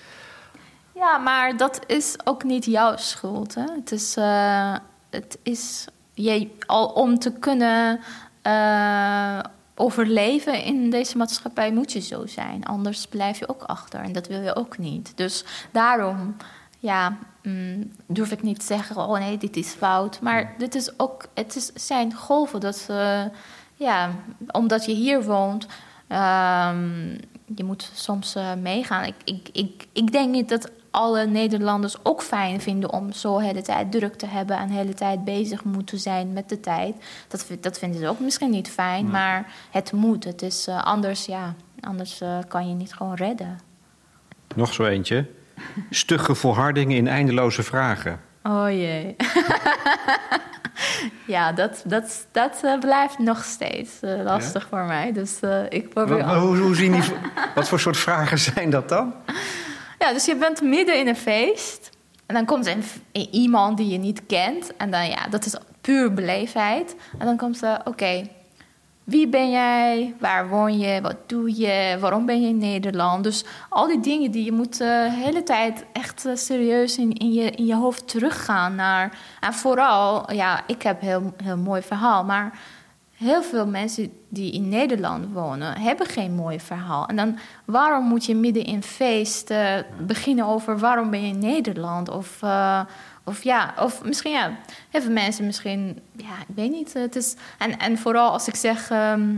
[0.95, 3.55] Ja, maar dat is ook niet jouw schuld.
[3.55, 3.63] Hè?
[3.75, 4.75] Het is, eh,
[5.09, 7.99] het is je, al om te kunnen
[8.41, 9.39] eh,
[9.75, 12.65] overleven in deze maatschappij moet je zo zijn.
[12.65, 15.11] Anders blijf je ook achter en dat wil je ook niet.
[15.15, 16.35] Dus daarom
[16.79, 20.21] ja, mm, durf ik niet te zeggen: oh nee, dit is fout.
[20.21, 23.23] Maar dit is ook, het is, zijn golven dat, eh,
[23.79, 24.11] ja,
[24.51, 25.67] omdat je hier woont.
[26.07, 27.09] ehm,
[27.55, 29.03] je moet soms eh, meegaan.
[29.03, 33.43] Ik, ik, ik, ik denk niet dat alle Nederlanders ook fijn vinden om zo de
[33.43, 36.95] hele tijd druk te hebben en de hele tijd bezig moeten zijn met de tijd.
[37.27, 40.23] Dat, dat vinden ze ook misschien niet fijn, maar het moet.
[40.23, 41.53] Het is eh, anders, ja.
[41.79, 43.59] Anders eh, kan je niet gewoon redden.
[44.55, 45.25] Nog zo eentje.
[45.89, 48.19] Stugge volhardingen in eindeloze vragen.
[48.43, 49.15] Oh jee.
[51.25, 55.11] ja, dat, dat, dat eh, blijft nog steeds eh, lastig voor mij.
[55.11, 56.25] Dus eh, ik probeer.
[56.25, 57.01] Wat, hoe, hoe zien die,
[57.55, 59.13] wat voor soort vragen zijn dat dan?
[59.99, 61.89] Ja, dus je bent midden in een feest.
[62.25, 62.77] En dan komt er
[63.11, 64.77] een, iemand die je niet kent.
[64.77, 66.95] En dan, ja, dat is puur beleefdheid.
[67.17, 68.27] En dan komt ze, oké,
[69.09, 70.15] wie ben jij?
[70.19, 71.01] Waar woon je?
[71.01, 71.97] Wat doe je?
[71.99, 73.23] Waarom ben je in Nederland?
[73.23, 77.13] Dus al die dingen die je moet eh, de hele tijd echt eh, serieus in,
[77.13, 79.17] in, je, in je hoofd teruggaan naar.
[79.39, 82.59] En vooral, ja, ik heb een heel, heel mooi verhaal, maar
[83.15, 87.07] heel veel mensen die in Nederland wonen, hebben geen mooi verhaal.
[87.07, 89.53] En dan, waarom moet je midden in feest
[90.01, 92.09] beginnen over waarom ben je in Nederland?
[92.09, 92.81] Of, eh,
[93.23, 94.51] of ja, of misschien ja,
[94.89, 96.93] hebben mensen misschien, ja, ik weet niet.
[96.93, 99.37] Het is, en, en vooral als ik zeg, ehm,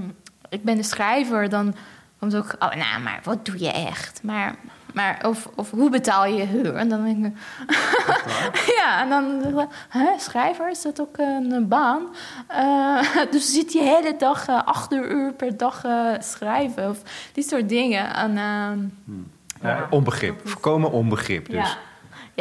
[0.50, 1.76] ik ben de schrijver, dan
[2.20, 4.24] komt ook, oh, nou, maar wat doe je echt?
[4.24, 4.56] Maar,
[4.94, 6.76] maar of, of hoe betaal je je huur?
[6.76, 7.34] En dan denk ik,
[8.80, 9.42] ja, en dan
[9.90, 12.02] hè, schrijver, is dat ook een baan?
[12.48, 13.00] Eh,
[13.32, 17.02] dus zit je hele dag, eh, acht uur per dag eh, schrijven of
[17.34, 18.16] die soort dingen.
[18.16, 18.80] En, ehm,
[19.62, 20.50] Ja, onbegrip.
[20.50, 21.56] Voorkomen onbegrip dus.
[21.56, 21.78] ja.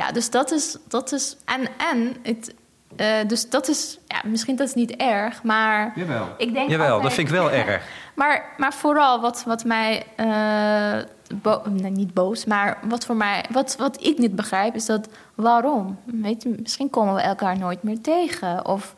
[0.06, 0.76] Ja, dus dat is.
[0.88, 2.54] Dat is en en het,
[2.96, 3.98] eh, dus dat is.
[4.06, 5.92] Ja, misschien dat is niet erg, maar.
[5.94, 6.28] Jawel.
[6.36, 7.82] Ik denk Jawel, dat vind ik wel erg.
[8.14, 10.02] Maar, maar vooral wat, wat mij.
[10.16, 10.98] eh,
[11.42, 13.44] bo- nee, niet boos, maar wat voor mij.
[13.50, 15.08] Wat, wat ik niet begrijp is dat.
[15.34, 15.98] Waarom?
[16.04, 18.66] Weet je, misschien komen we elkaar nooit meer tegen.
[18.66, 18.94] Of,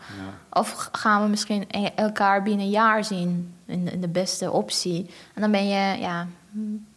[0.51, 3.55] of gaan we misschien e- elkaar binnen een jaar zien.
[3.67, 5.11] In, in de beste optie.
[5.35, 5.99] En dan ben je.
[6.01, 6.27] Ja,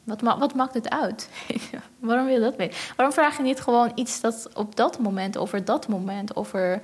[0.05, 1.29] wat, ma- wat maakt het uit?
[1.99, 2.77] Waarom wil je dat weten?
[2.95, 6.81] Waarom vraag je niet gewoon iets dat op dat moment, over dat moment, over,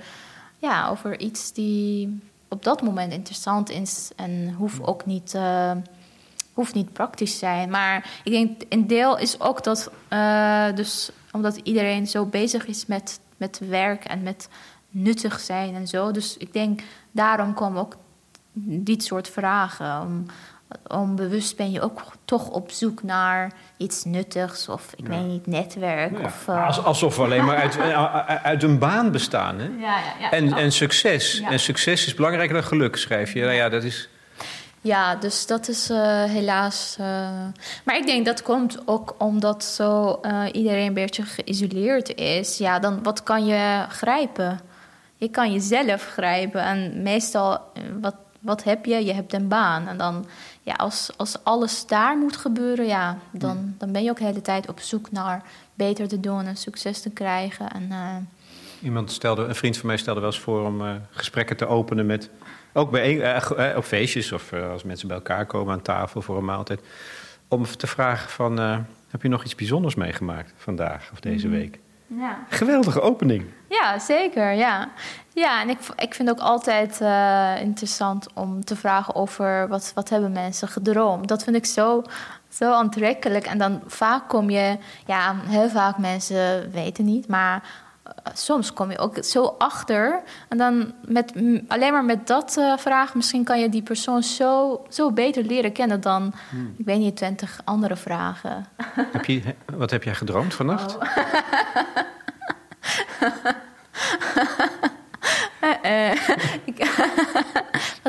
[0.58, 5.72] ja, over iets die op dat moment interessant is en hoeft ook niet, eh,
[6.54, 7.70] hoeft niet praktisch zijn.
[7.70, 12.86] Maar ik denk een deel is ook dat, eh, dus omdat iedereen zo bezig is
[12.86, 14.50] met, met werk en met
[14.90, 16.12] nuttig zijn en zo.
[16.12, 16.82] Dus ik denk
[17.12, 17.98] daarom komen ook
[18.54, 20.02] dit soort vragen.
[20.02, 20.26] Om,
[20.88, 26.20] onbewust ben je ook toch op zoek naar iets nuttigs of ik weet niet, netwerk.
[26.20, 29.60] Of, eh, Als- Alsof we alleen maar uit, eh, uit een baan bestaan.
[29.60, 29.66] Hè?
[29.66, 30.32] ja, ja, ja.
[30.32, 31.42] En, en succes.
[31.50, 33.42] En succes is belangrijker dan geluk, schrijf je.
[33.42, 34.10] Nou ja, dat is...
[34.84, 36.96] Ja, dus dat is eh, helaas.
[37.84, 40.20] Maar ik denk dat komt ook omdat zo
[40.52, 42.58] iedereen een beetje geïsoleerd is.
[42.58, 44.60] Ja, dan wat kan je grijpen?
[45.18, 46.62] Je kan jezelf grijpen.
[46.62, 47.60] En meestal,
[48.00, 49.06] wat, wat heb je?
[49.06, 49.88] Je hebt een baan.
[49.88, 50.26] En dan,
[50.62, 54.42] ja, als, als alles daar moet gebeuren, ja, dan, dan ben je ook de hele
[54.42, 55.44] tijd op zoek naar
[55.74, 57.72] beter te doen en succes te krijgen.
[57.72, 58.16] En, eh,
[58.84, 62.06] Iemand stelde, een vriend van mij stelde wel eens voor om eh, gesprekken te openen
[62.06, 62.30] met.
[62.74, 66.46] Ook bij, eh, op feestjes of als mensen bij elkaar komen aan tafel voor een
[66.46, 66.82] maaltijd.
[67.48, 68.58] Om te vragen: van,
[69.10, 71.80] Heb je nog iets bijzonders meegemaakt vandaag of deze week?
[72.18, 72.40] Ja.
[72.50, 73.46] Geweldige opening.
[73.70, 74.52] Ja, zeker.
[74.52, 74.90] Ja,
[75.34, 80.10] ja en ik, ik vind ook altijd eh, interessant om te vragen over wat, wat
[80.10, 81.28] hebben mensen gedroomd.
[81.28, 82.04] Dat vind ik zo,
[82.50, 83.46] zo aantrekkelijk.
[83.46, 87.64] En dan vaak kom je, ja, heel vaak mensen weten niet, maar
[88.34, 90.22] soms kom je ook zo achter.
[90.50, 91.34] En dan met,
[91.68, 95.72] alleen maar met dat eh, vraag, misschien kan je die persoon zo, zo beter leren
[95.72, 96.34] kennen dan,
[96.78, 98.66] ik weet niet, twintig andere vragen.
[99.12, 100.98] Heb je, wat heb jij gedroomd vannacht?
[100.98, 101.02] Oh.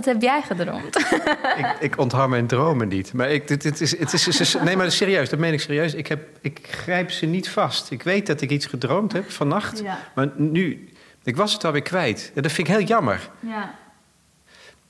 [0.04, 0.96] Wat heb jij gedroomd?
[1.62, 3.12] ik, ik onthoud mijn dromen niet.
[3.12, 5.60] Maar ik, dit, dit is, het is, het is- nee, maar serieus, dat meen ik
[5.60, 5.94] serieus.
[5.94, 7.90] Ik, heb, ik grijp ze niet vast.
[7.90, 9.80] Ik weet dat ik iets gedroomd heb vannacht.
[9.80, 9.98] Ja.
[10.14, 10.88] Maar nu,
[11.24, 12.30] ik was het alweer kwijt.
[12.34, 13.30] Dat vind ik heel jammer.
[13.40, 13.74] Ja.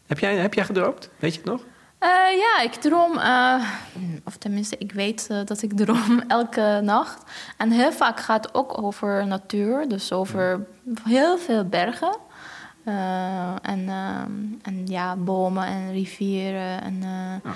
[0.06, 1.08] Heb jij, heb jij gedroomd?
[1.18, 1.60] Weet je het nog?
[1.98, 3.64] Eh, ja, ik droom, eh,
[4.24, 7.22] of tenminste, ik weet eh, dat ik droom elke nacht.
[7.56, 10.66] En heel vaak gaat het ook over natuur, dus over
[11.04, 12.16] heel veel bergen.
[12.83, 16.81] Eh, en, ehm, en ja, bomen en rivieren.
[16.81, 17.51] En, eh,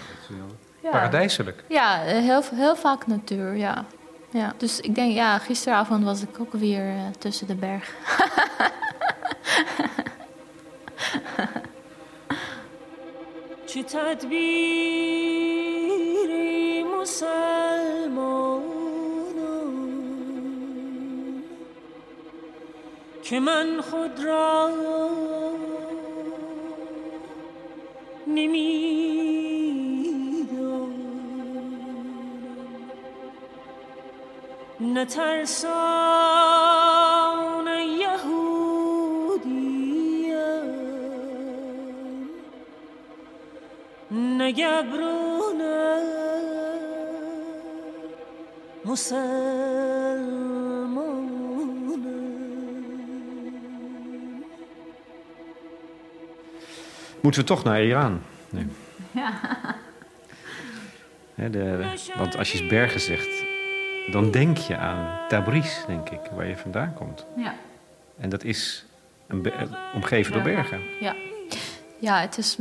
[0.82, 0.90] ja.
[0.90, 1.64] Paradijselijk.
[1.68, 3.86] Ja, eh, heel, heel vaak natuur, ja.
[4.30, 4.54] ja.
[4.58, 7.94] Dus ik denk, ja, gisteravond was ik ook weer eh, tussen de bergen.
[13.72, 14.34] چه تدبیری
[16.84, 18.85] مسلمانان
[23.29, 24.71] که من خود را
[28.27, 28.87] نمی‌دانم.
[34.81, 35.67] نترسان
[37.99, 38.77] یهودیم.
[44.11, 46.03] نگبرونه
[48.85, 49.96] مسلمانه
[57.27, 58.21] Moeten we toch naar Iran?
[58.51, 58.67] Nee.
[61.51, 63.45] De, want als je bergen zegt,
[64.11, 67.27] dan denk je aan Tabriz, denk ik, waar je vandaan komt.
[67.37, 67.55] Ja.
[68.19, 68.85] En dat is
[69.27, 69.53] een
[69.95, 70.81] omgeven door bergen.
[71.01, 71.15] Ja,
[71.99, 72.57] ja het is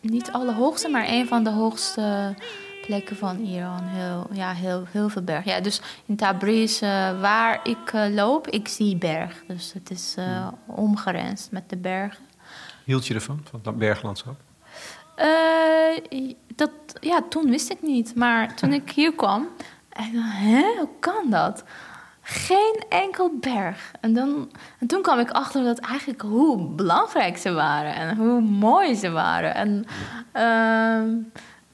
[0.00, 2.34] niet alle hoogste, maar een van de hoogste
[2.86, 3.82] plekken van Iran.
[3.82, 5.50] Heel, ja, heel, heel veel bergen.
[5.52, 9.42] Ja, dus in Tabriz, eh, waar ik eh, loop, ik zie berg.
[9.46, 10.16] Dus het is
[10.66, 12.25] omgrensd met de bergen.
[12.86, 14.40] Hield je ervan, van dat berglandschap?
[15.14, 16.70] Eh, dat,
[17.00, 18.14] ja, toen wist ik niet.
[18.14, 19.48] Maar toen ik hier kwam,
[19.90, 21.64] ik dacht, hè, hoe kan dat?
[22.22, 23.92] Geen enkel berg.
[24.00, 28.40] En, dan, en toen kwam ik achter dat eigenlijk hoe belangrijk ze waren en hoe
[28.40, 29.54] mooi ze waren.
[29.54, 29.84] En
[30.32, 31.08] ehm,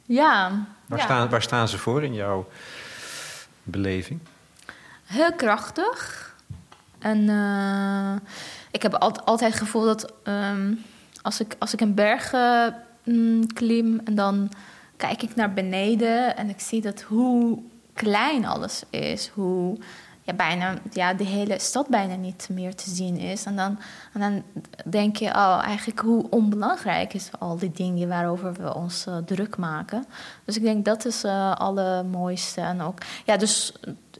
[0.07, 0.51] ja,
[0.87, 1.05] Waar, ja.
[1.05, 2.49] staan, waar staan ze voor in jouw
[3.63, 4.21] beleving?
[5.05, 6.31] heel krachtig.
[6.99, 8.29] En eh,
[8.71, 10.73] ik heb altijd, altijd het gevoel dat ehm,
[11.23, 12.33] als, ik, als ik een berg
[13.05, 14.51] mm, klim en dan
[14.97, 17.59] kijk ik naar beneden en ik zie dat hoe
[17.93, 19.79] klein alles is, hoe
[20.23, 23.45] ja, bijna ja, de hele stad bijna niet meer te zien is.
[23.45, 23.79] En dan,
[24.13, 24.43] en dan
[24.85, 29.57] denk je, oh, eigenlijk hoe onbelangrijk is al die dingen waarover we ons eh, druk
[29.57, 30.05] maken.
[30.45, 32.61] Dus ik denk dat is het allermooiste.
[32.61, 33.73] En ook, ja, dus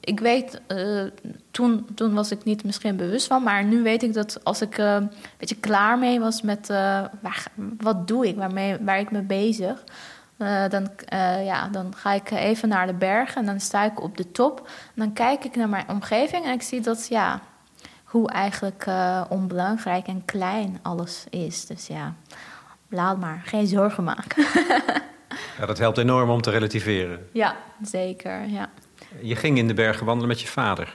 [0.05, 1.05] ik weet, eh,
[1.51, 4.79] toen, toen was ik niet misschien bewust van, maar nu weet ik dat als ik
[4.79, 6.77] eh, een beetje klaar mee was met eh,
[7.21, 7.47] waar,
[7.79, 9.85] wat doe ik, waarmee, waar ik mee bezig,
[10.69, 10.91] dan,
[11.45, 14.59] ja, dan ga ik even naar de bergen en dan sta ik op de top.
[14.67, 17.41] En dan kijk ik naar mijn omgeving en ik zie dat, ja,
[18.05, 18.87] hoe eigenlijk
[19.29, 21.67] onbelangrijk en klein alles is.
[21.67, 22.15] Dus ja,
[22.89, 24.45] laat maar, geen zorgen maken.
[25.59, 27.29] Ja, dat helpt enorm om te relativeren.
[27.33, 28.69] ja, zeker, ja.
[29.21, 30.95] Je ging in de bergen wandelen met je vader.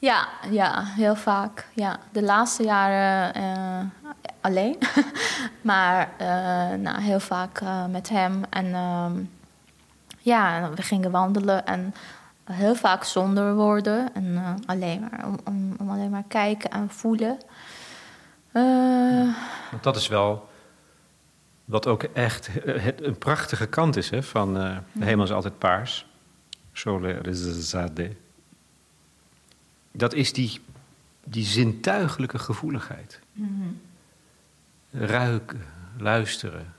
[0.00, 1.66] Ja, ja, heel vaak.
[1.74, 1.98] Ja.
[2.12, 4.08] De laatste jaren eh,
[4.40, 4.78] alleen.
[5.60, 8.42] maar eh, nou, heel vaak eh, met hem.
[8.50, 9.12] En ehm,
[10.18, 11.94] ja, we gingen wandelen en
[12.44, 14.14] heel vaak zonder woorden.
[14.14, 17.38] En alleen maar, om, om, om alleen maar kijken en voelen.
[19.70, 20.48] Want dat is wel
[21.64, 22.50] wat ook echt
[22.96, 24.54] een prachtige kant is hè, van
[24.92, 26.09] de hemel is altijd paars.
[26.72, 28.10] Sole Rezade.
[29.92, 30.60] Dat is die,
[31.24, 33.20] die zintuigelijke gevoeligheid.
[34.90, 35.64] Ruiken,
[35.98, 36.74] luisteren,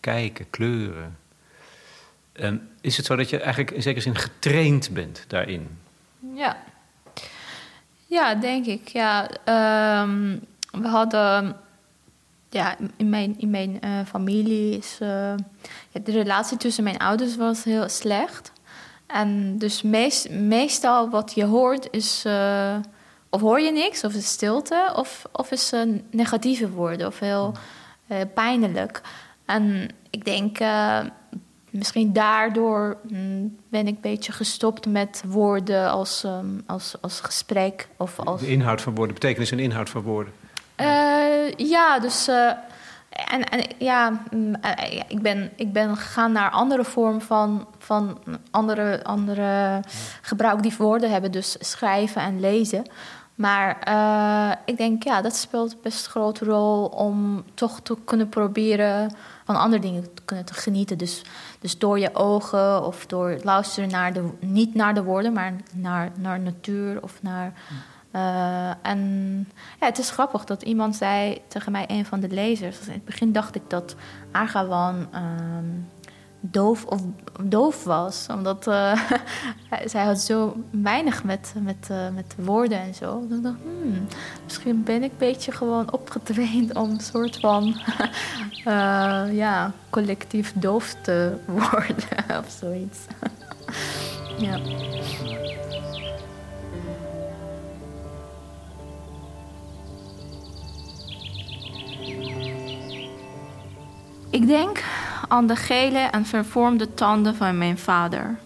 [0.00, 1.16] kijken, kleuren.
[2.32, 5.68] En is het zo dat je eigenlijk in zekere zin getraind bent daarin?
[6.34, 6.62] Ja.
[8.06, 8.88] Ja, denk ik.
[8.88, 10.38] Ja, ehm,
[10.70, 11.56] we hadden...
[12.50, 14.96] Ja, in mijn, in mijn eh, familie is...
[15.00, 15.34] eh,
[15.90, 18.52] ja, de relatie tussen mijn ouders was heel slecht.
[19.06, 22.22] En dus meest, meestal wat je hoort is...
[22.24, 22.76] eh,
[23.30, 24.92] of hoor je niks, of is stilte...
[24.96, 27.54] of, of is een negatieve woorden, of heel
[28.06, 29.00] eh, pijnlijk.
[29.44, 30.58] En ik denk...
[30.58, 31.00] eh,
[31.70, 37.88] misschien daardoor mm, ben ik een beetje gestopt met woorden als, ehm, als, als gesprek
[37.96, 38.40] of als...
[38.40, 40.32] De inhoud van woorden, betekenis en inhoud van woorden.
[40.74, 42.28] Eh, ja, dus.
[43.14, 47.66] Eh, en, en ja, mm, eh, ik, ben, ik ben gegaan naar andere vorm van,
[47.78, 48.18] van
[48.50, 49.80] andere, andere
[50.22, 52.86] gebruik die woorden hebben, dus schrijven en lezen.
[53.34, 58.28] Maar eh, ik denk, ja, dat speelt best een grote rol om toch te kunnen
[58.28, 60.98] proberen van andere dingen te kunnen te genieten.
[60.98, 61.22] Dus,
[61.60, 66.10] dus door je ogen of door luisteren naar de, niet naar de woorden, maar naar,
[66.16, 67.52] naar natuur of naar.
[68.14, 69.00] Eh, en
[69.80, 72.86] ja, het is grappig dat iemand zei tegen mij, een van de lezers.
[72.86, 73.94] In het begin dacht ik dat
[74.32, 75.64] Argawan ehm,
[76.40, 77.00] doof of
[77.42, 79.00] doof was, omdat eh,
[79.92, 83.26] zij had zo weinig met, met, eh, met woorden en zo.
[83.28, 84.06] Dus ik dacht, hmm,
[84.44, 87.76] misschien ben ik een beetje gewoon opgetraind om een soort van
[89.42, 91.36] ja, collectief doof te
[91.70, 92.98] worden of zoiets.
[94.38, 94.58] ja.
[104.34, 104.84] Ik denk
[105.28, 108.38] aan de gele en vervormde tanden van mijn vader.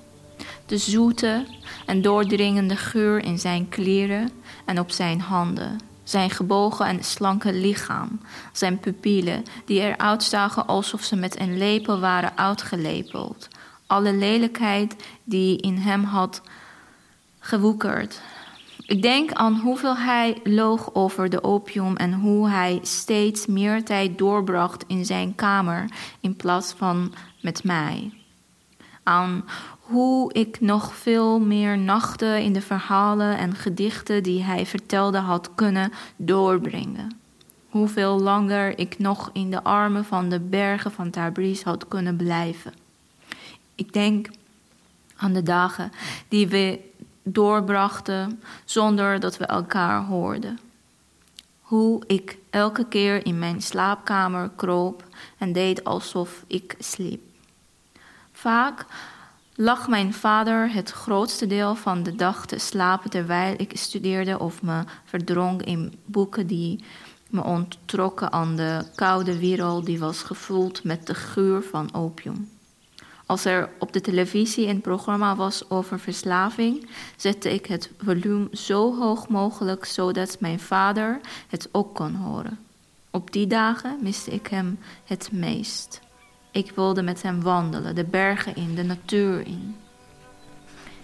[0.66, 1.47] De zoete
[1.86, 4.30] en doordringende geur in zijn kleren
[4.64, 5.78] en op zijn handen.
[6.03, 8.20] Zijn gebogen en slanke lichaam.
[8.53, 13.49] Zijn pupillen die eruit zagen alsof ze met een lepel waren uitgelepeld.
[13.86, 16.43] Alle lelijkheid die in hem had
[17.39, 18.20] gewoekerd.
[18.89, 24.18] Ik denk aan hoeveel hij loog over de opium en hoe hij steeds meer tijd
[24.18, 28.11] doorbracht in zijn kamer in plaats van met mij.
[29.03, 29.45] Aan
[29.80, 35.51] hoe ik nog veel meer nachten in de verhalen en gedichten die hij vertelde had
[35.55, 37.18] kunnen doorbrengen.
[37.68, 42.72] Hoeveel langer ik nog in de armen van de bergen van Tabriz had kunnen blijven.
[43.74, 44.28] Ik denk
[45.16, 45.93] aan de dagen
[46.28, 46.80] die we
[47.33, 50.59] doorbrachten zonder dat we elkaar hoorden.
[51.61, 55.05] Hoe ik elke keer in mijn slaapkamer kroop
[55.39, 57.22] en deed alsof ik sliep.
[58.33, 58.87] Vaak
[59.55, 64.62] lag mijn vader het grootste deel van de dag te slapen terwijl ik studeerde of
[64.62, 66.85] me verdronk in boeken die
[67.29, 72.58] me onttrokken aan de koude wereld die was gevuld met de geur van opium.
[73.29, 78.97] Als er op de televisie een programma was over verslaving, zette ik het volume zo
[78.99, 82.59] hoog mogelijk zodat mijn vader het ook kon horen.
[83.11, 86.01] Op die dagen miste ik hem het meest.
[86.51, 89.76] Ik wilde met hem wandelen, de bergen in, de natuur in.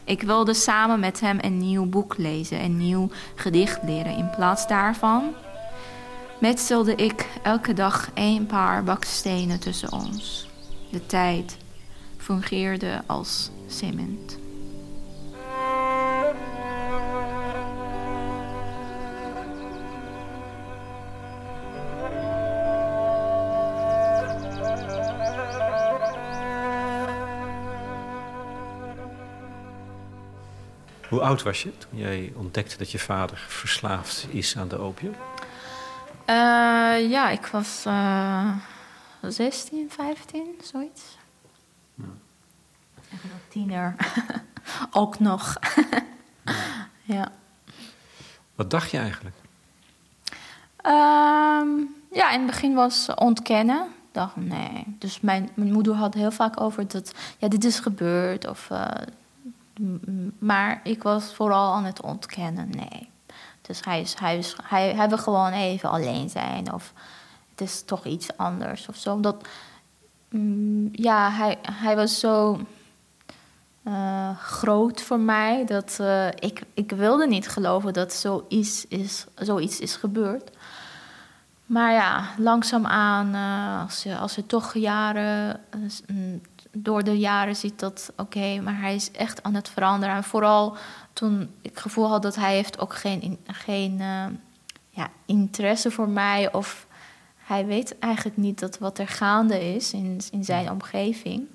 [0.04, 4.16] Ik wilde samen met hem een nieuw boek lezen, een nieuw gedicht leren.
[4.16, 5.34] In plaats daarvan
[6.40, 10.48] metselde ik elke dag een paar bakstenen tussen ons.
[10.90, 11.62] De tijd
[12.24, 14.38] fungeerde als cement.
[31.08, 35.14] Hoe oud was je toen jij ontdekte dat je vader verslaafd is aan de opium?
[36.24, 36.34] Eh,
[37.10, 38.56] ja, ik was eh
[39.22, 41.02] 16, 15, zoiets.
[43.14, 43.94] Echt wel tiener.
[45.02, 45.56] Ook nog.
[47.02, 47.32] ja.
[48.54, 49.36] Wat dacht je eigenlijk?
[50.76, 51.68] Ehm,
[52.12, 53.82] ja, in het begin was ontkennen.
[53.82, 54.96] Ik dacht, nee.
[54.98, 58.48] Dus mijn, mijn moeder had heel vaak over dat, ja, dit is gebeurd.
[58.48, 58.90] Of, eh,
[60.38, 63.08] maar ik was vooral aan het ontkennen, nee.
[63.60, 66.72] Dus hij, is, hij, is, hij, hij wil gewoon even alleen zijn.
[66.72, 66.92] Of
[67.50, 69.12] het is toch iets anders of zo.
[69.12, 69.48] Omdat,
[70.28, 72.60] mm, ja, hij, hij was zo
[73.84, 75.64] eh, groot voor mij.
[75.66, 80.50] Dat eh, ik, ik wilde niet geloven dat zoiets is, zoiets is gebeurd.
[81.66, 86.40] Maar ja, langzaamaan, eh als, je, als je toch jaren, eh, s- mm,
[86.72, 90.14] door de jaren ziet dat, oké, maar hij is echt aan het veranderen.
[90.14, 90.76] En vooral
[91.12, 93.98] toen ik het gevoel had dat hij heeft ook geen, geen
[94.90, 96.52] ja, interesse voor mij.
[96.52, 96.86] Of
[97.36, 101.46] hij weet eigenlijk niet dat wat er gaande is in, in zijn omgeving.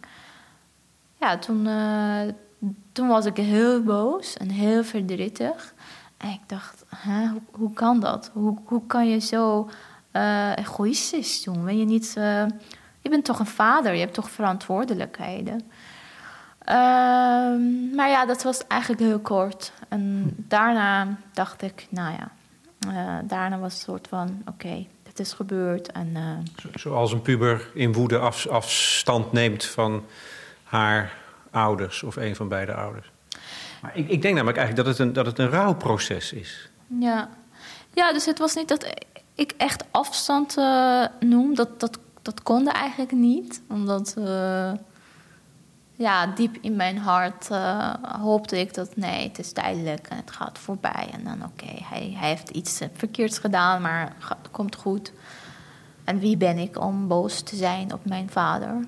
[1.20, 2.22] Ja, toen, eh,
[2.92, 5.74] toen was ik heel boos en heel verdrietig.
[6.18, 8.32] En ik dacht, hoe, hoe kan dat?
[8.34, 9.70] Hoe, hoe kan je zo
[10.12, 11.66] eh, egoïstisch doen?
[11.66, 12.14] Ben je niet...
[12.18, 12.46] eh,
[13.02, 15.62] je bent toch een vader, je hebt toch verantwoordelijkheden.
[16.60, 19.72] Ehm, maar ja, dat was eigenlijk heel kort.
[19.90, 22.32] En daarna dacht ik, nou ja,
[23.26, 25.92] daarna was het soort van, oké, het is gebeurd.
[25.92, 26.18] En
[26.62, 30.04] Zo- Zoals een puber in woede af- afstand neemt van
[30.70, 31.14] haar
[31.52, 33.12] ouders of een van beide ouders.
[33.82, 36.70] Maar ik, ik denk namelijk eigenlijk dat het een, dat het een rouwproces is.
[36.88, 37.30] Ja.
[37.94, 38.94] ja, dus het was niet dat
[39.36, 41.56] ik echt afstand eh, noem.
[41.56, 43.62] Dat, dat, dat konde eigenlijk niet.
[43.70, 44.72] Omdat eh,
[45.96, 50.32] ja, diep in mijn hart eh, hoopte ik dat nee, het is tijdelijk en het
[50.32, 51.10] gaat voorbij.
[51.12, 55.12] En dan oké, hij, hij heeft iets verkeerds gedaan, maar het komt goed.
[56.04, 58.86] En wie ben ik om boos te zijn op mijn vader?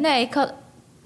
[0.00, 0.52] Nee, ik had,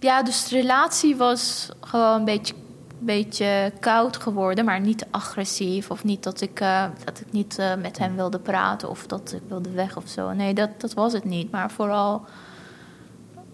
[0.05, 2.55] ja, dus de relatie was gewoon een beetje,
[2.99, 5.91] beetje koud geworden, maar niet agressief.
[5.91, 9.33] Of niet dat ik, uh, dat ik niet uh, met hem wilde praten of dat
[9.33, 10.33] ik wilde weg of zo.
[10.33, 11.51] Nee, dat, dat was het niet.
[11.51, 12.25] Maar vooral,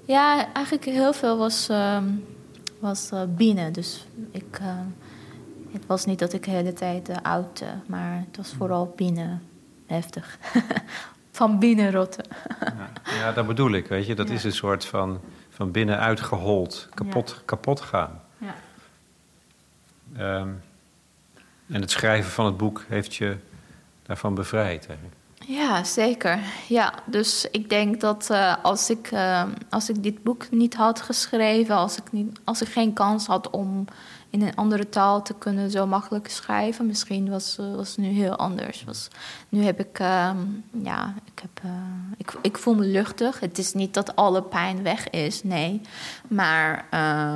[0.04, 1.98] ja, eigenlijk heel veel was, uh,
[2.78, 3.72] was binnen.
[3.72, 4.60] Dus ik,
[5.72, 9.42] het was niet dat ik de hele tijd uitte, maar het was vooral binnen
[9.86, 10.38] heftig.
[11.30, 12.24] van binnen rotten.
[12.60, 14.14] ja, ja, dat bedoel ik, weet je.
[14.14, 14.34] Dat ja.
[14.34, 15.20] is een soort van
[15.60, 17.42] van binnenuit gehold, kapot, ja.
[17.44, 18.20] kapot gaan.
[18.38, 18.54] Ja.
[20.40, 20.62] Um,
[21.66, 23.36] en het schrijven van het boek heeft je
[24.02, 24.86] daarvan bevrijd.
[24.86, 25.16] Eigenlijk.
[25.46, 26.38] Ja, zeker.
[26.68, 31.00] Ja, dus ik denk dat uh, als, ik, uh, als ik dit boek niet had
[31.00, 33.84] geschreven, als ik, niet, als ik geen kans had om
[34.30, 38.08] in een andere taal te kunnen zo makkelijk schrijven, misschien was, uh, was het nu
[38.08, 38.84] heel anders.
[38.84, 39.08] Was,
[39.48, 39.98] nu heb ik,
[40.82, 41.72] ja, ik, heb,
[42.16, 43.40] ik, ik voel me luchtig.
[43.40, 45.80] Het is niet dat alle pijn weg is, nee.
[46.28, 46.86] Maar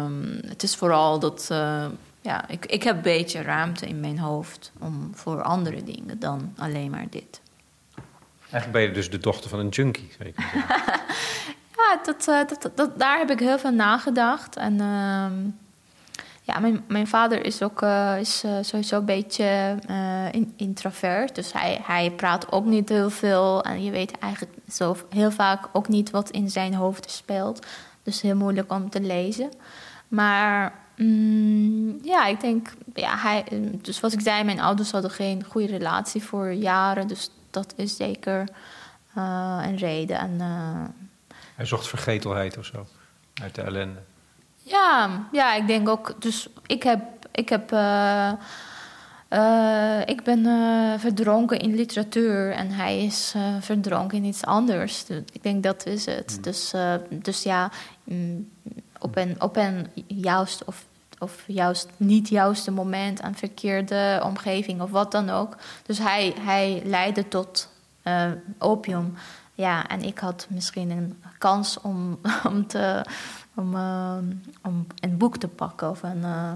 [0.04, 1.50] um, het is vooral dat
[2.24, 6.52] ja, ik, ik heb een beetje ruimte in mijn hoofd om voor andere dingen dan
[6.56, 7.40] alleen maar dit.
[8.40, 10.12] Eigenlijk ben je dus de dochter van een junkie.
[10.18, 10.44] Zeker.
[11.76, 14.56] ja, dat, dat, dat, daar heb ik heel veel nagedacht.
[14.56, 15.26] En uh,
[16.46, 21.34] ja, mijn, mijn vader is ook uh, is, uh, sowieso een beetje uh, introvert.
[21.34, 23.62] Dus hij, hij praat ook niet heel veel.
[23.62, 27.66] En je weet eigenlijk zo heel vaak ook niet wat in zijn hoofd speelt.
[28.02, 29.50] Dus heel moeilijk om te lezen.
[30.08, 33.44] Maar mm, ja, ik denk, ja, hij,
[33.82, 37.08] dus wat ik zei, mijn ouders hadden geen goede relatie voor jaren.
[37.08, 38.48] Dus dat is zeker
[39.14, 40.18] een reden.
[40.18, 40.40] En,
[41.54, 42.86] Hij zocht vergetelheid of zo,
[43.42, 44.00] uit de ellende.
[44.64, 46.14] Ja, ja ik denk ook.
[46.18, 47.00] Dus ik heb.
[47.32, 48.32] Ik, heb, uh,
[50.06, 50.46] ik ben
[51.00, 55.04] verdronken in literatuur en hij is verdronken in iets anders.
[55.04, 56.34] Dus ik denk dat is het.
[56.36, 56.42] Mm.
[56.42, 56.72] Dus,
[57.08, 57.70] dus ja,
[58.04, 58.50] mm,
[58.98, 60.84] op een, op een juist of
[61.24, 65.56] of juist niet juiste moment aan verkeerde omgeving of wat dan ook.
[65.86, 67.68] Dus hij, hij leidde tot
[68.04, 69.14] uh, opium.
[69.54, 72.18] Ja, en ik had misschien een kans om,
[72.50, 73.04] om, te,
[73.54, 74.16] om, uh,
[74.62, 76.52] om een boek te pakken of een, uh,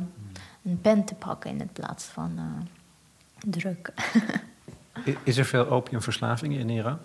[0.62, 2.38] een pen te pakken in plaats van
[3.46, 3.92] druk.
[5.22, 6.98] Is er veel opiumverslaving in Iran?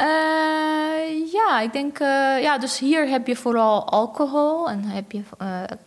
[0.00, 1.98] Uh, ja, ik denk,
[2.40, 5.22] ja, dus hier heb je vooral alcohol en heb je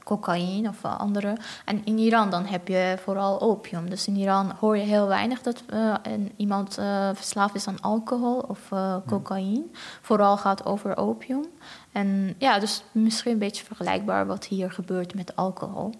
[0.03, 1.37] cocaïne of andere.
[1.65, 3.89] En in Iran dan heb je vooral opium.
[3.89, 5.63] Dus in Iran hoor je heel weinig dat
[6.35, 6.73] iemand
[7.13, 8.59] verslaafd is aan alcohol of
[9.07, 9.65] cocaïne.
[10.01, 11.45] Vooral gaat over opium.
[11.93, 15.93] En ja, dus misschien een beetje vergelijkbaar wat hier gebeurt met alcohol.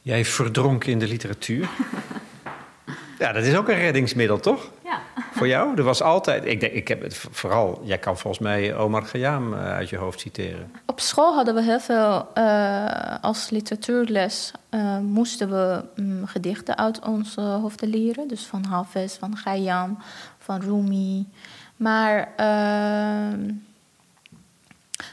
[0.00, 1.68] Jij verdronk in de literatuur.
[3.18, 4.70] ja, dat is ook een reddingsmiddel, toch?
[4.84, 5.00] Ja.
[5.32, 5.76] Voor jou?
[5.76, 9.54] Er was altijd, ik, denk, ik heb het vooral, jij kan volgens mij Omar Khayyam
[9.54, 10.72] uit je hoofd citeren.
[10.86, 17.00] Op school hadden we heel veel, uh, als literatuurles uh, moesten we um, gedichten uit
[17.06, 18.28] onze hoofd leren.
[18.28, 19.98] Dus van Hafez, van Khayyam,
[20.38, 21.26] van Rumi.
[21.76, 23.48] Maar, uh,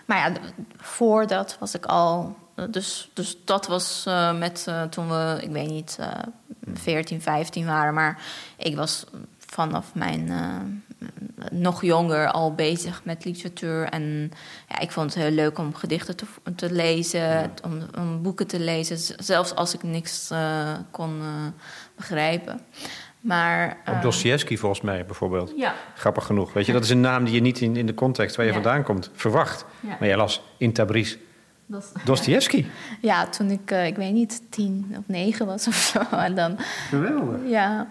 [0.06, 0.38] maar ja,
[0.78, 2.38] voordat was ik al
[2.70, 6.08] dus, dus dat was uh, met uh, toen we, ik weet niet, uh,
[6.74, 7.94] 14, 15 waren.
[7.94, 8.22] Maar
[8.58, 9.06] ik was
[9.38, 10.32] vanaf mijn
[11.52, 13.90] nog jonger al bezig met literatuur.
[13.90, 14.32] En
[14.70, 16.26] ja, ik vond het heel leuk om gedichten te,
[16.56, 17.50] te lezen, ja.
[17.64, 19.16] om, om, boeken te lezen.
[19.24, 20.32] Zelfs als ik niks
[20.92, 21.22] kon
[21.96, 22.62] begrijpen.
[23.20, 25.54] Maar, Ook Dostoevsky volgens mij bijvoorbeeld.
[25.56, 25.74] Ja.
[25.96, 26.54] Grappig genoeg.
[26.54, 28.52] Weet je, dat is een naam die je niet in, in de context waar je
[28.52, 28.62] ja.
[28.62, 29.66] vandaan komt verwacht.
[29.80, 29.90] Ja.
[30.00, 31.18] Maar jij las in Tabriz
[32.06, 32.66] Dostoevsky?
[33.02, 36.00] Ja, toen ik, uh, ik weet niet, tien of negen was of zo.
[36.18, 36.56] En dan,
[36.90, 37.40] Geweldig.
[37.46, 37.88] Ja,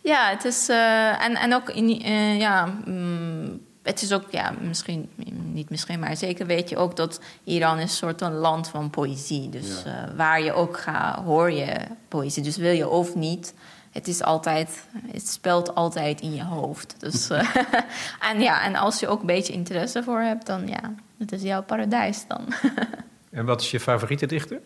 [0.00, 0.68] ja het is...
[0.68, 2.74] Uh, en, en ook, in, uh, ja...
[2.84, 5.08] Mm, het is ook, ja, misschien,
[5.52, 8.90] niet misschien, maar zeker weet je ook dat Iran is een soort een land van
[8.90, 9.48] poëzie.
[9.48, 10.14] Dus ja.
[10.16, 11.76] waar je ook gaat, hoor je
[12.08, 12.42] poëzie.
[12.42, 13.54] Dus wil je of niet,
[13.94, 16.94] het is altijd, het speelt altijd in je hoofd.
[16.98, 17.30] Dus,
[18.30, 21.42] en ja, en als je ook een beetje interesse voor hebt, dan ja, het is
[21.42, 22.46] jouw paradijs dan.
[23.30, 24.60] En wat is je favoriete dichter?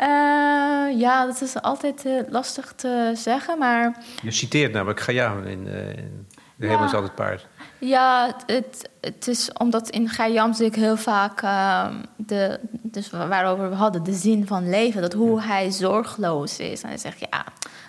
[0.00, 4.04] Uh, ja, dat is altijd uh, lastig te zeggen, maar...
[4.22, 6.26] Je citeert namelijk Khayyam in, in
[6.56, 7.46] De Hemel is altijd paard.
[7.78, 13.68] Ja, het, het, is omdat in Gayam zie ik heel vaak ehm, de, dus waarover
[13.68, 15.02] we hadden, de zin van leven.
[15.02, 16.82] Dat hoe hij zorgeloos is.
[16.82, 17.44] En hij zegt, ja,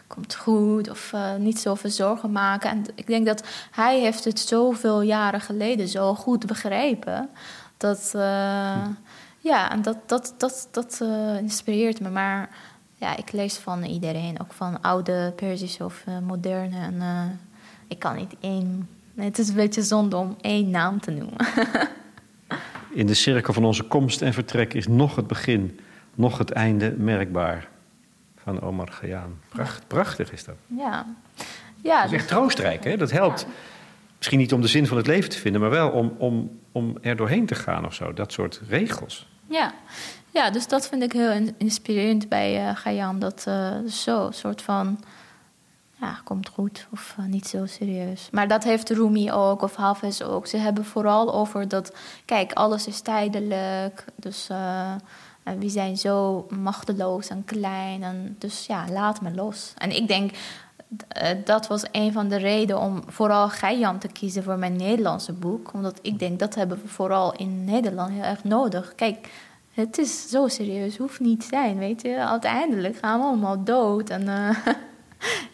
[0.08, 2.70] komt goed of eh, niet zoveel zorgen maken.
[2.70, 7.30] En ik denk dat hij heeft het zoveel jaren geleden zo goed begrepen.
[7.78, 8.86] Dat, eh,
[9.40, 12.10] ja, en dat, dat, dat, dat eh, inspireert me.
[12.10, 12.50] Maar
[12.96, 16.80] ja, ik lees van iedereen, ook van oude Persische of moderne.
[16.80, 17.02] En
[17.88, 21.46] ik kan niet één het is een beetje zonde om één naam te noemen.
[22.94, 25.80] In de cirkel van onze komst en vertrek is nog het begin,
[26.16, 27.68] nog het einde merkbaar.
[28.46, 29.40] Van Omar Khayyam.
[29.50, 30.56] Pracht, prachtig is dat.
[30.68, 31.06] Ja.
[31.82, 32.98] ja dat is echt troostrijk, hè?
[32.98, 33.48] Dat helpt.
[34.18, 36.98] Misschien niet om de zin van het leven te vinden, maar wel om, om, om
[37.02, 38.14] er doorheen te gaan of zo.
[38.14, 39.28] Dat soort regels.
[39.48, 39.74] Ja.
[40.30, 43.20] ja, dus dat vind ik heel inspirerend bij uh, Khayyam.
[43.20, 45.00] Dat uh, zo, soort van
[46.00, 48.30] ja, komt goed of eh, niet zo serieus.
[48.32, 50.48] Maar dat heeft Rumi ook of Hafez ook.
[50.48, 54.06] Ze hebben vooral over dat, kijk, alles is tijdelijk.
[54.16, 54.96] Dus uh,
[55.60, 58.04] we zijn zo machteloos en klein.
[58.04, 59.74] En dus ja, laat me los.
[59.78, 64.44] En ik denk, uh, dat was een van de redenen om vooral Geijan te kiezen
[64.44, 65.74] voor mijn Nederlandse boek.
[65.74, 68.94] Omdat ik denk, dat hebben we vooral in Nederland heel erg nodig.
[68.96, 69.30] Kijk,
[69.72, 72.18] het is zo serieus, hoeft niet te zijn, weet je.
[72.18, 74.28] Uiteindelijk gaan we allemaal dood en...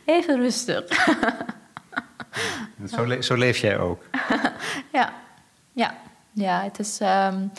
[0.06, 0.86] Even rustig.
[2.88, 4.04] zo, zo, leef jij ook?
[4.92, 5.14] ja.
[5.74, 5.96] ja,
[6.32, 7.00] ja, het is.
[7.02, 7.52] Um,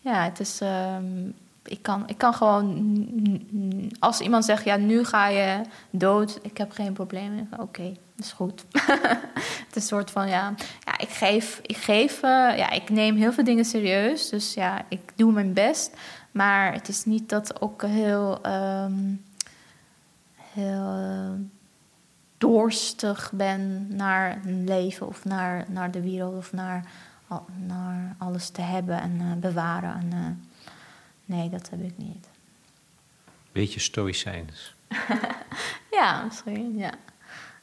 [0.00, 0.60] ja, het is.
[0.60, 1.34] Um,
[1.70, 3.92] ik, kan, ik kan gewoon.
[3.98, 5.60] Als iemand zegt: Ja, nu ga je
[5.90, 7.48] dood, ik heb geen probleem.
[7.58, 7.82] Oké,
[8.16, 8.64] dat is goed.
[9.66, 10.54] het is een soort van: Ja,
[10.84, 11.60] ja ik geef.
[11.62, 14.28] Ik, geef uh, ja, ik neem heel veel dingen serieus.
[14.28, 15.96] Dus ja, ik doe mijn best.
[16.30, 18.38] Maar het is niet dat ook heel.
[18.46, 19.24] Um,
[20.52, 21.30] heel uh,
[22.38, 26.84] doorstig ben naar een leven of naar, naar de wereld of naar,
[27.66, 29.94] naar alles te hebben en uh, bewaren.
[29.94, 30.44] En,
[31.30, 32.28] nee, dat heb ik niet.
[33.52, 34.74] Beetje stoïcijns.
[35.98, 36.92] ja, misschien, ja.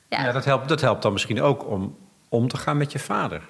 [0.07, 1.95] Ja, ja dat, helpt, dat helpt dan misschien ook om
[2.29, 3.49] om te gaan met je vader.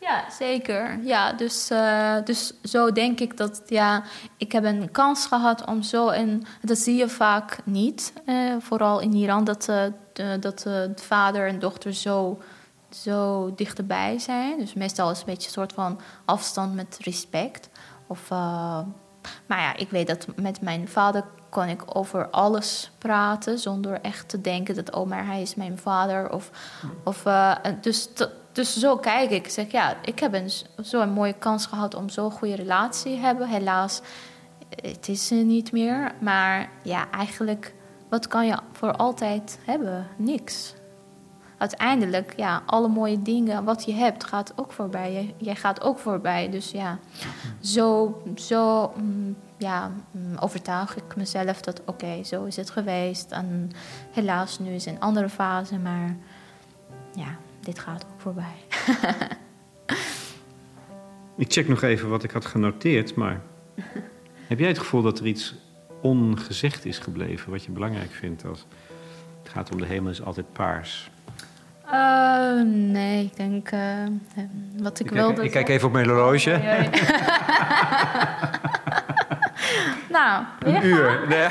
[0.00, 0.98] Ja, zeker.
[1.02, 4.02] Ja, dus, uh, dus zo denk ik dat ja,
[4.36, 9.00] ik heb een kans gehad om zo en dat zie je vaak niet, uh, vooral
[9.00, 12.38] in Iran, dat, uh, de, dat de vader en dochter zo,
[12.90, 14.58] zo dichterbij zijn.
[14.58, 17.68] Dus meestal is het een beetje een soort van afstand met respect.
[18.06, 18.30] Of,
[19.46, 24.28] maar ja, ik weet dat met mijn vader kon ik over alles praten zonder echt
[24.28, 26.50] te denken dat oh hij is mijn vader of,
[27.04, 27.22] of
[27.80, 28.08] dus
[28.58, 29.44] dus zo kijk ik.
[29.44, 30.50] Ik zeg, ja, ik heb een,
[30.80, 33.48] zo'n mooie kans gehad om zo'n goede relatie te hebben.
[33.48, 34.00] Helaas,
[34.68, 36.12] het is er niet meer.
[36.20, 37.74] Maar ja, eigenlijk,
[38.08, 40.06] wat kan je voor altijd hebben?
[40.16, 40.74] Niks.
[41.58, 45.34] Uiteindelijk, ja, alle mooie dingen wat je hebt, gaat ook voorbij.
[45.36, 46.50] Jij gaat ook voorbij.
[46.50, 46.98] Dus ja,
[47.60, 53.30] zo, zo mm, ja, mm, overtuig ik mezelf dat oké, zo is het geweest.
[53.30, 53.70] En
[54.10, 56.16] helaas, nu is een andere fase, maar
[57.14, 58.56] ja, dit gaat ook voorbij.
[61.36, 63.40] ik check nog even wat ik had genoteerd, maar
[64.46, 65.54] heb jij het gevoel dat er iets
[66.02, 68.66] ongezegd is gebleven wat je belangrijk vindt als
[69.42, 71.10] het gaat om de hemel is altijd paars?
[71.92, 73.80] Uh, nee, ik denk uh,
[74.76, 75.34] wat ik, ik wilde.
[75.34, 76.50] Kijk, ik kijk even op mijn horloge.
[76.50, 76.60] Oh,
[80.18, 81.24] nou, een uur.
[81.28, 81.48] Nee.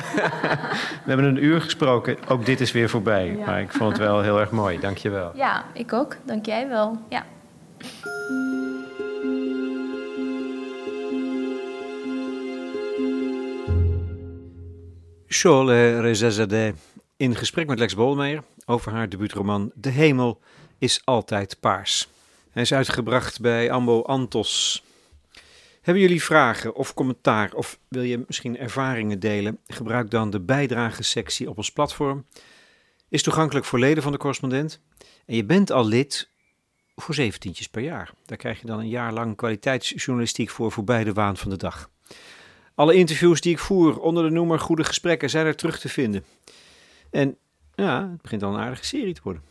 [1.04, 2.18] We hebben een uur gesproken.
[2.28, 3.36] Ook dit is weer voorbij.
[3.38, 3.46] Ja.
[3.46, 4.80] Maar ik vond het wel heel erg mooi.
[4.80, 5.32] Dank je wel.
[5.36, 6.16] Ja, ik ook.
[6.26, 6.98] Dank jij wel.
[7.10, 7.26] Ja.
[15.28, 16.74] Shole Rezazadeh
[17.18, 20.42] in gesprek met Lex Bolmeijer over haar debuutroman De Hemel
[20.78, 22.08] is altijd paars.
[22.52, 24.84] Hij is uitgebracht bij Ambo Antos.
[25.82, 29.60] Hebben jullie vragen of commentaar of wil je misschien ervaringen delen?
[29.68, 32.26] Gebruik dan de bijdragesectie op ons platform.
[33.10, 34.80] Is toegankelijk voor leden van de correspondent.
[35.26, 36.30] En je bent al lid
[36.96, 38.14] voor zeventientjes per jaar.
[38.26, 41.90] Daar krijg je dan een jaar lang kwaliteitsjournalistiek voor voorbij de waan van de dag.
[42.76, 46.26] Alle interviews die ik voer onder de noemer Goede Gesprekken zijn er terug te vinden.
[47.12, 47.38] En
[47.84, 49.42] ja, het begint al een aardige serie te worden.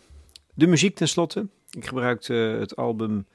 [0.54, 1.46] De muziek tenslotte.
[1.70, 3.26] Ik gebruikte het album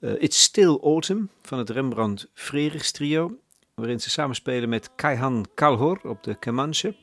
[0.00, 3.38] uh, It's Still Autumn van het Rembrandt Frerichs trio,
[3.74, 6.94] waarin ze samenspelen met Kaihan Kalhor op de Kemanche,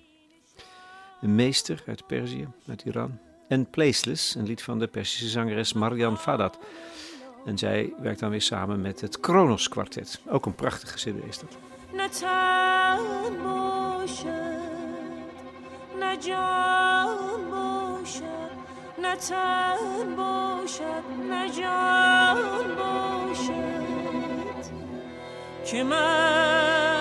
[1.21, 6.17] een meester uit Perzië, uit Iran, en Placeless, een lied van de Persische zangeres Marian
[6.17, 6.59] Fadat.
[7.45, 10.21] En zij werkt dan weer samen met het Kronos Quartet.
[10.28, 11.57] Ook een prachtige cd is dat.
[16.00, 18.52] نه جان باشد
[18.98, 24.66] نه تن باشد نه جان باشد
[25.66, 26.95] که من